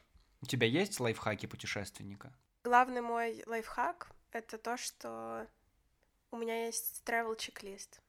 [0.40, 2.32] У тебя есть лайфхаки путешественника?
[2.64, 5.46] Главный мой лайфхак— это то, что
[6.30, 8.00] у меня есть travel чек-лист.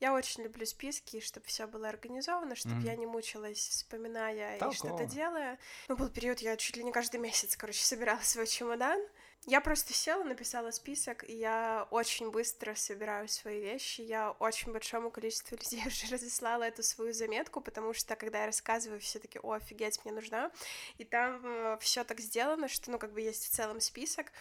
[0.00, 2.84] Я очень люблю списки, чтобы все было организовано, чтобы Мгм.
[2.86, 4.76] я не мучилась, вспоминая и Толково.
[4.76, 5.58] что-то делая.
[5.88, 9.00] Ну, был период, я чуть ли не каждый месяц, короче, собирала свой чемодан.
[9.46, 14.00] Я просто села, написала список, и я очень быстро собираю свои вещи.
[14.02, 19.00] Я очень большому количеству людей уже разослала эту свою заметку, потому что, когда я рассказываю,
[19.00, 20.50] все таки о, офигеть, мне нужна.
[20.98, 24.32] И там все так сделано, что, ну, как бы есть в целом список,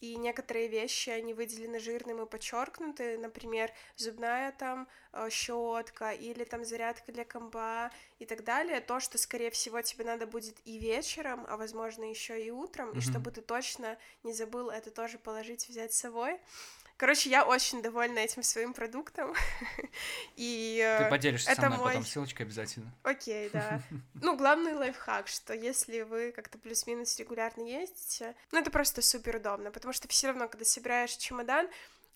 [0.00, 4.88] и некоторые вещи, они выделены жирным и подчеркнуты, например, зубная там
[5.30, 10.26] щетка или там зарядка для комба и так далее, то, что, скорее всего, тебе надо
[10.26, 12.98] будет и вечером, а, возможно, еще и утром, Мгм.
[12.98, 16.38] и чтобы ты точно не забыл это тоже положить, взять с собой.
[16.96, 19.34] Короче, я очень довольна этим своим продуктом.
[20.36, 22.90] И Ты э, поделишься это со мной мой- потом ссылочкой обязательно.
[23.02, 23.80] Окей, да.
[24.14, 29.70] Ну, главный лайфхак, что если вы как-то плюс-минус регулярно ездите, ну, это просто супер удобно,
[29.70, 31.68] потому что все равно, когда собираешь чемодан,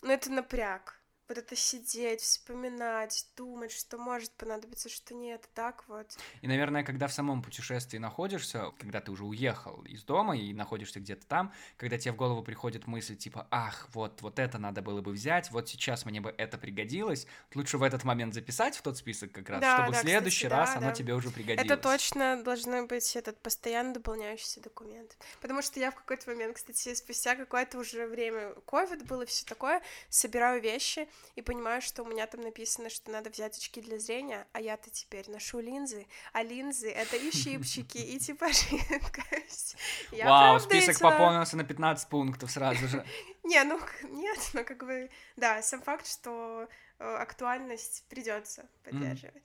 [0.03, 1.00] ну, это напряг.
[1.31, 6.19] Вот это сидеть, вспоминать, думать, что может понадобиться, что нет, так вот.
[6.43, 10.99] И, наверное, когда в самом путешествии находишься, когда ты уже уехал из дома и находишься
[10.99, 15.03] где-то там, когда тебе в голову приходит мысль типа, ах, вот, вот это надо было
[15.03, 18.97] бы взять, вот сейчас мне бы это пригодилось, лучше в этот момент записать в тот
[18.97, 20.95] список как раз, да, чтобы да, в следующий кстати, раз да, оно да.
[20.95, 21.65] тебе уже пригодилось.
[21.65, 25.17] Это точно должно быть этот постоянно дополняющийся документ.
[25.41, 29.81] Потому что я в какой-то момент, кстати, спустя какое-то уже время, ковид было все такое,
[30.09, 34.47] собираю вещи, и понимаю, что у меня там написано, что надо взять очки для зрения,
[34.53, 39.77] а я-то теперь ношу линзы, а линзы— это и щипчики, и типа жидкость.
[40.13, 43.05] Вау, список пополнился на 15 пунктов сразу же.
[43.43, 46.69] Не, ну нет, ну как бы, да, сам факт, что
[46.99, 49.45] э, актуальность придется поддерживать.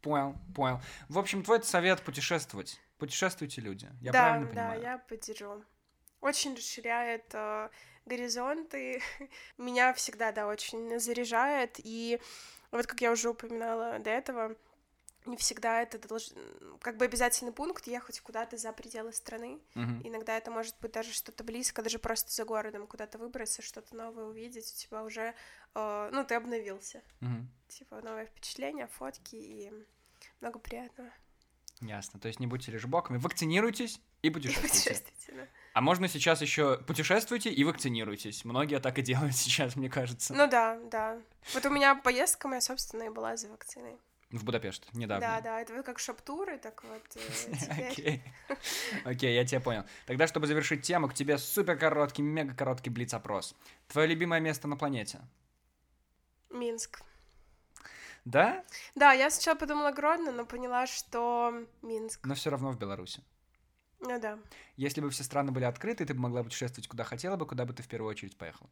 [0.00, 0.80] Понял, понял.
[1.08, 2.80] В общем, твой совет путешествовать.
[2.98, 3.90] Путешествуйте, люди.
[4.00, 4.80] Я да, правильно понимаю?
[4.80, 5.64] Да, я поддержу.
[6.20, 7.68] Очень расширяет э,
[8.08, 9.00] горизонты.
[9.58, 11.76] Меня всегда, да, очень заряжает.
[11.78, 12.20] И
[12.70, 14.56] вот как я уже упоминала до этого,
[15.28, 16.30] не всегда это долж...
[16.80, 19.60] как бы обязательный пункт ехать куда-то за пределы страны.
[19.74, 20.00] Uh-huh.
[20.04, 24.24] Иногда это может быть даже что-то близко, даже просто за городом куда-то выбраться, что-то новое
[24.24, 25.34] увидеть, у тебя уже,
[25.74, 27.02] э, ну, ты обновился.
[27.20, 27.44] Uh-huh.
[27.68, 29.72] Типа новые впечатления, фотки и
[30.40, 31.10] много приятного.
[31.80, 32.18] Ясно.
[32.18, 34.68] То есть не будьте лежебоками, вакцинируйтесь и путешествуйте.
[34.68, 35.48] И путешествуйте да.
[35.74, 38.44] А можно сейчас еще путешествуйте и вакцинируйтесь.
[38.44, 40.34] Многие так и делают сейчас, мне кажется.
[40.34, 41.18] Ну да, да.
[41.54, 43.96] Вот у меня поездка моя собственная была за вакциной.
[44.30, 45.26] В Будапешт, недавно.
[45.26, 48.22] Да, да, это как шоп-туры, так вот э, Окей,
[49.06, 49.84] Окей, я тебя понял.
[50.04, 53.54] Тогда, чтобы завершить тему, к тебе супер короткий, мега короткий блиц-опрос.
[53.86, 55.20] Твое любимое место на планете?
[56.50, 57.00] Минск.
[58.28, 58.62] Да?
[58.94, 62.26] Да, я сначала подумала Гродно, но поняла, что Минск.
[62.26, 63.22] Но все равно в Беларуси.
[64.00, 64.38] Ну да.
[64.76, 67.72] Если бы все страны были открыты, ты бы могла путешествовать куда хотела бы, куда бы
[67.72, 68.68] ты в первую очередь поехала?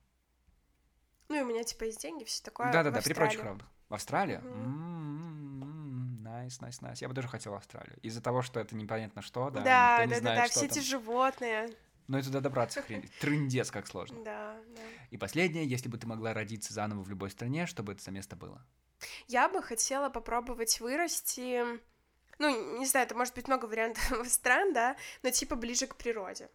[1.29, 2.71] Ну и у меня типа есть деньги, все такое.
[2.71, 3.67] Да-да-да, при прочих равных.
[3.89, 4.43] В Австралию?
[6.23, 7.01] Nice, nice, nice.
[7.01, 7.99] Я бы тоже хотел в Австралию.
[8.03, 9.63] Из-за того, что это непонятно что, да.
[9.63, 11.71] Да, да, да, да, все эти животные.
[12.09, 13.09] Но и туда добраться хрень.
[13.21, 14.23] Трындец, как сложно.
[14.23, 14.83] Да, да.
[15.11, 18.11] И последнее, если бы ты могла родиться заново в любой стране, что бы это за
[18.11, 18.63] место было?
[19.27, 21.63] Я бы хотела попробовать вырасти
[22.39, 26.51] ну, не знаю, это может быть много вариантов стран, да, но типа ближе к природе.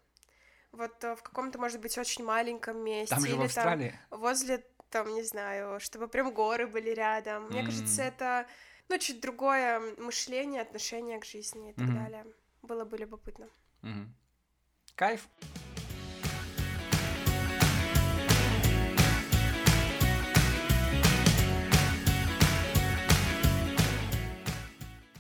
[0.72, 3.16] Вот э, в каком-то, может быть, очень маленьком месте.
[3.16, 4.00] Там же или в Австралии.
[4.10, 7.48] Там, возле, там, не знаю, чтобы прям горы были рядом.
[7.48, 7.66] Мне mm.
[7.66, 8.48] кажется, это,
[8.90, 12.04] ну, чуть другое мышление, отношение к жизни и так mm-hmm.
[12.04, 12.26] далее.
[12.62, 13.50] Было бы любопытно.
[13.82, 14.08] Mm-hmm.
[14.96, 15.28] Кайф.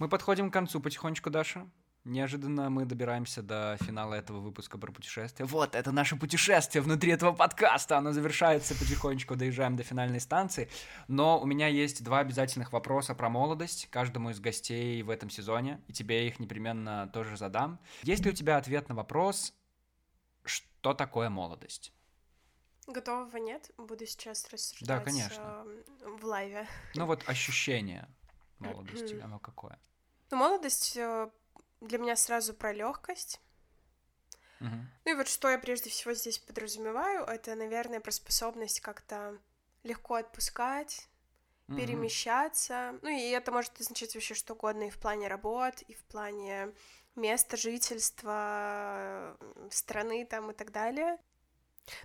[0.01, 1.69] Мы подходим к концу потихонечку, Даша.
[2.05, 5.45] Неожиданно мы добираемся до финала этого выпуска про путешествие.
[5.45, 7.99] Вот, это наше путешествие внутри этого подкаста.
[7.99, 10.71] Оно завершается потихонечку, доезжаем до финальной станции.
[11.07, 15.79] Но у меня есть два обязательных вопроса про молодость каждому из гостей в этом сезоне,
[15.87, 17.79] и тебе их непременно тоже задам.
[18.01, 19.53] Есть ли у тебя ответ на вопрос,
[20.43, 21.93] что такое молодость?
[22.87, 25.63] Готового нет, буду сейчас рассуждать да, конечно.
[26.17, 26.67] в лайве.
[26.95, 28.09] Ну вот ощущение
[28.57, 29.77] молодости, оно какое?
[30.31, 31.29] Ну, молодость э,
[31.81, 33.41] для меня сразу про легкость.
[34.61, 34.69] Угу.
[35.05, 39.37] Ну и вот что я прежде всего здесь подразумеваю, это, наверное, про способность как-то
[39.83, 41.09] легко отпускать,
[41.67, 41.77] угу.
[41.77, 42.97] перемещаться.
[43.01, 46.73] Ну и это может означать вообще что угодно и в плане работ, и в плане
[47.15, 49.37] места жительства,
[49.69, 51.17] страны там и так далее.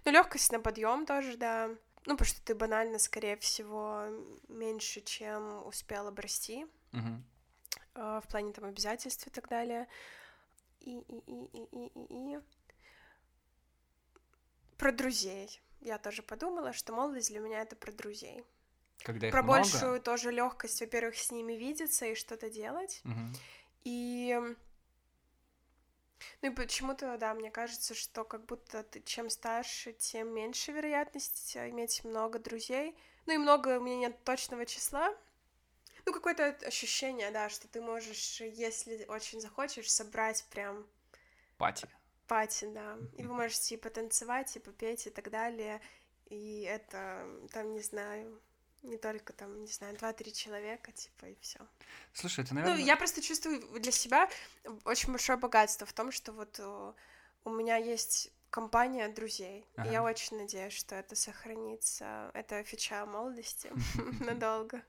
[0.04, 1.68] Ну, легкость на подъем тоже, да.
[2.06, 4.06] Ну, потому что ты банально, скорее всего,
[4.48, 6.66] меньше, чем успел обрасти.
[6.92, 7.22] Угу.
[7.96, 9.88] А, в плане там обязательств и так далее.
[10.80, 12.40] И, и, и, и, и, и, и.
[14.76, 15.60] Про друзей.
[15.80, 18.44] Я тоже подумала, что молодость для меня это про друзей.
[19.02, 19.58] Когда про много?
[19.58, 23.00] большую тоже легкость, во-первых, с ними видеться и что-то делать.
[23.04, 23.38] Угу.
[23.84, 24.38] И
[26.42, 31.56] ну и почему-то, да, мне кажется, что как будто ты чем старше, тем меньше вероятность
[31.56, 32.96] иметь много друзей.
[33.26, 35.14] Ну и много у меня нет точного числа,
[36.06, 40.86] ну, какое-то ощущение, да, что ты можешь, если очень захочешь, собрать прям...
[41.58, 41.88] Пати.
[42.28, 42.96] Пати, да.
[43.18, 45.80] И вы можете и потанцевать, и попеть, и так далее.
[46.26, 48.40] И это, там, не знаю,
[48.82, 51.58] не только там, не знаю, два-три человека, типа, и все.
[52.12, 52.78] Слушай, это, наверное...
[52.78, 54.28] Ну, я просто чувствую для себя
[54.84, 56.92] очень большое богатство в том, что вот э,
[57.44, 59.66] у меня есть компания друзей.
[59.76, 59.88] Ага.
[59.88, 62.30] И я очень надеюсь, что это сохранится.
[62.32, 63.72] Это фича молодости
[64.20, 64.82] надолго.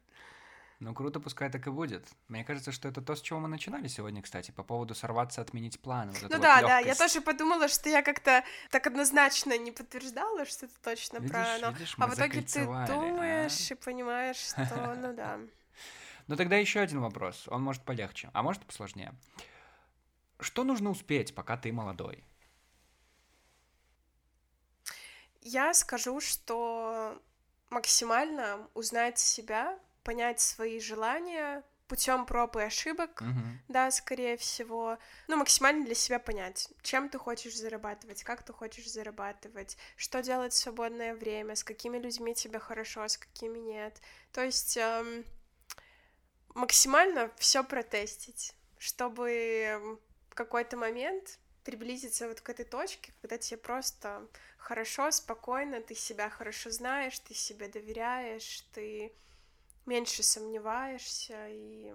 [0.79, 2.07] Ну, круто, пускай так и будет.
[2.27, 5.79] Мне кажется, что это то, с чего мы начинали сегодня, кстати, по поводу сорваться, отменить
[5.79, 6.11] планы.
[6.21, 10.45] Вот ну да, вот да, я тоже подумала, что я как-то так однозначно не подтверждала,
[10.45, 11.71] что это точно видишь, про оно.
[11.71, 12.85] Видишь, а в итоге ты а?
[12.85, 13.73] думаешь а?
[13.73, 15.39] и понимаешь, что ну да.
[16.27, 17.47] Ну тогда еще один вопрос.
[17.47, 19.15] Он может полегче, а может посложнее.
[20.39, 22.23] Что нужно успеть, пока ты молодой?
[25.41, 27.19] Я скажу, что
[27.71, 33.41] максимально узнать себя, понять свои желания путем проб и ошибок, угу.
[33.67, 34.97] да, скорее всего,
[35.27, 40.53] ну, максимально для себя понять, чем ты хочешь зарабатывать, как ты хочешь зарабатывать, что делать
[40.53, 44.01] в свободное время, с какими людьми тебе хорошо, с какими нет.
[44.31, 45.25] То есть эм,
[46.55, 49.99] максимально все протестить, чтобы
[50.29, 54.25] в какой-то момент приблизиться вот к этой точке, когда тебе просто
[54.57, 59.11] хорошо, спокойно, ты себя хорошо знаешь, ты себе доверяешь, ты
[59.87, 61.93] меньше сомневаешься и...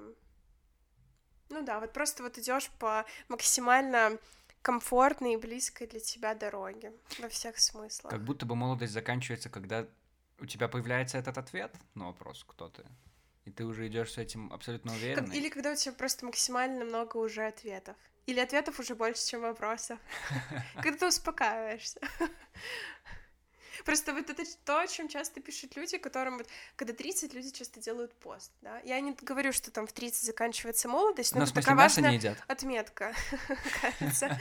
[1.49, 4.19] Ну да, вот просто вот идешь по максимально
[4.63, 8.11] комфортной и близкой для тебя дороге во всех смыслах.
[8.11, 9.87] Как будто бы молодость заканчивается, когда
[10.39, 12.85] у тебя появляется этот ответ на вопрос, кто ты.
[13.45, 15.33] И ты уже идешь с этим абсолютно уверенно.
[15.33, 17.97] Или когда у тебя просто максимально много уже ответов.
[18.27, 19.99] Или ответов уже больше, чем вопросов.
[20.77, 22.01] Когда ты успокаиваешься.
[23.85, 27.81] Просто вот это то, о чем часто пишут люди, которым вот, когда 30, люди часто
[27.81, 28.81] делают пост, да.
[28.81, 33.15] Я не говорю, что там в 30 заканчивается молодость, но, но это такая важная отметка,
[33.81, 34.39] кажется.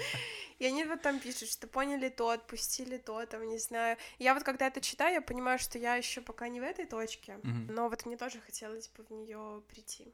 [0.60, 3.98] И они вот там пишут, что поняли то, отпустили то, там, не знаю.
[4.20, 7.39] Я вот когда это читаю, я понимаю, что я еще пока не в этой точке,
[7.44, 10.14] но вот мне тоже хотелось бы в нее прийти.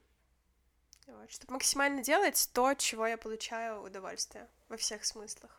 [1.08, 5.57] Вот, чтобы максимально делать то, чего я получаю удовольствие во всех смыслах.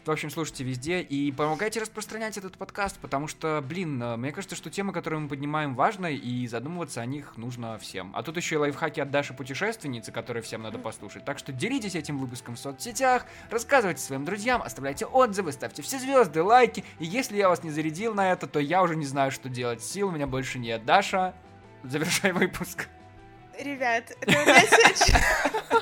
[0.04, 4.56] В общем, слушайте везде и помогайте распространять этот подкаст, потому что, блин, э, мне кажется,
[4.56, 8.12] что темы, которые мы поднимаем, важны, и задумываться о них нужно всем.
[8.16, 11.24] А тут еще и лайфхаки от Даши путешественницы, которые всем надо послушать.
[11.24, 16.42] Так что делитесь этим выпуском в соцсетях, рассказывайте своим друзьям, оставляйте отзывы, ставьте все звезды,
[16.42, 16.84] лайки.
[16.98, 19.84] И если я вас не зарядил на это, то я уже не знаю, что делать.
[19.84, 20.84] Сил у меня больше нет.
[20.84, 21.36] Даша,
[21.84, 22.88] завершай выпуск.
[23.60, 25.12] Ребят, это у меня сейчас...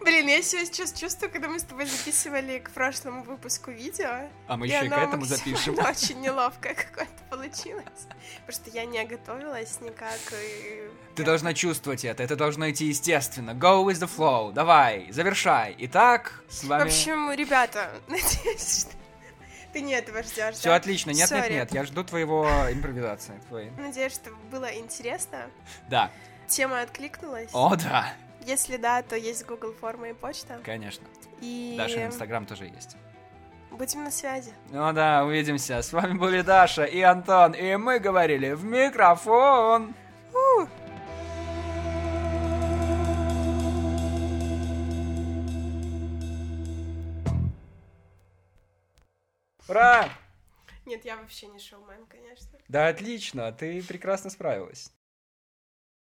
[0.00, 4.28] Блин, я себя сейчас чувствую, когда мы с тобой записывали к прошлому выпуску видео.
[4.46, 5.76] А мы еще и к этому запишем.
[5.78, 8.06] очень неловкое какое-то получилось.
[8.46, 10.18] Потому что я не готовилась никак.
[10.32, 10.88] И...
[11.16, 13.50] Ты должна чувствовать это, это должно идти естественно.
[13.50, 14.52] Go with the flow.
[14.52, 15.74] Давай, завершай.
[15.78, 16.84] Итак, с вами...
[16.84, 18.92] В общем, ребята, надеюсь, что
[19.72, 20.54] ты не этого ждешь.
[20.54, 20.76] Все да?
[20.76, 21.10] отлично.
[21.10, 21.50] Нет, Sorry.
[21.50, 21.72] нет, нет.
[21.72, 23.40] Я жду твоего импровизации.
[23.48, 23.70] Твоей.
[23.76, 25.50] Надеюсь, что было интересно.
[25.88, 26.10] Да.
[26.48, 27.50] Тема откликнулась.
[27.52, 28.12] О, да.
[28.44, 30.60] Если да, то есть Google форма и почта.
[30.64, 31.06] Конечно.
[31.40, 31.74] И...
[31.76, 32.96] Даша Инстаграм тоже есть.
[33.70, 34.52] Будем на связи.
[34.70, 35.82] Ну да, увидимся.
[35.82, 39.94] С вами были Даша и Антон, и мы говорили в микрофон.
[40.32, 40.66] У!
[49.68, 50.08] Ура!
[50.86, 52.58] Нет, я вообще не шоумен, конечно.
[52.68, 54.92] Да, отлично, ты прекрасно справилась.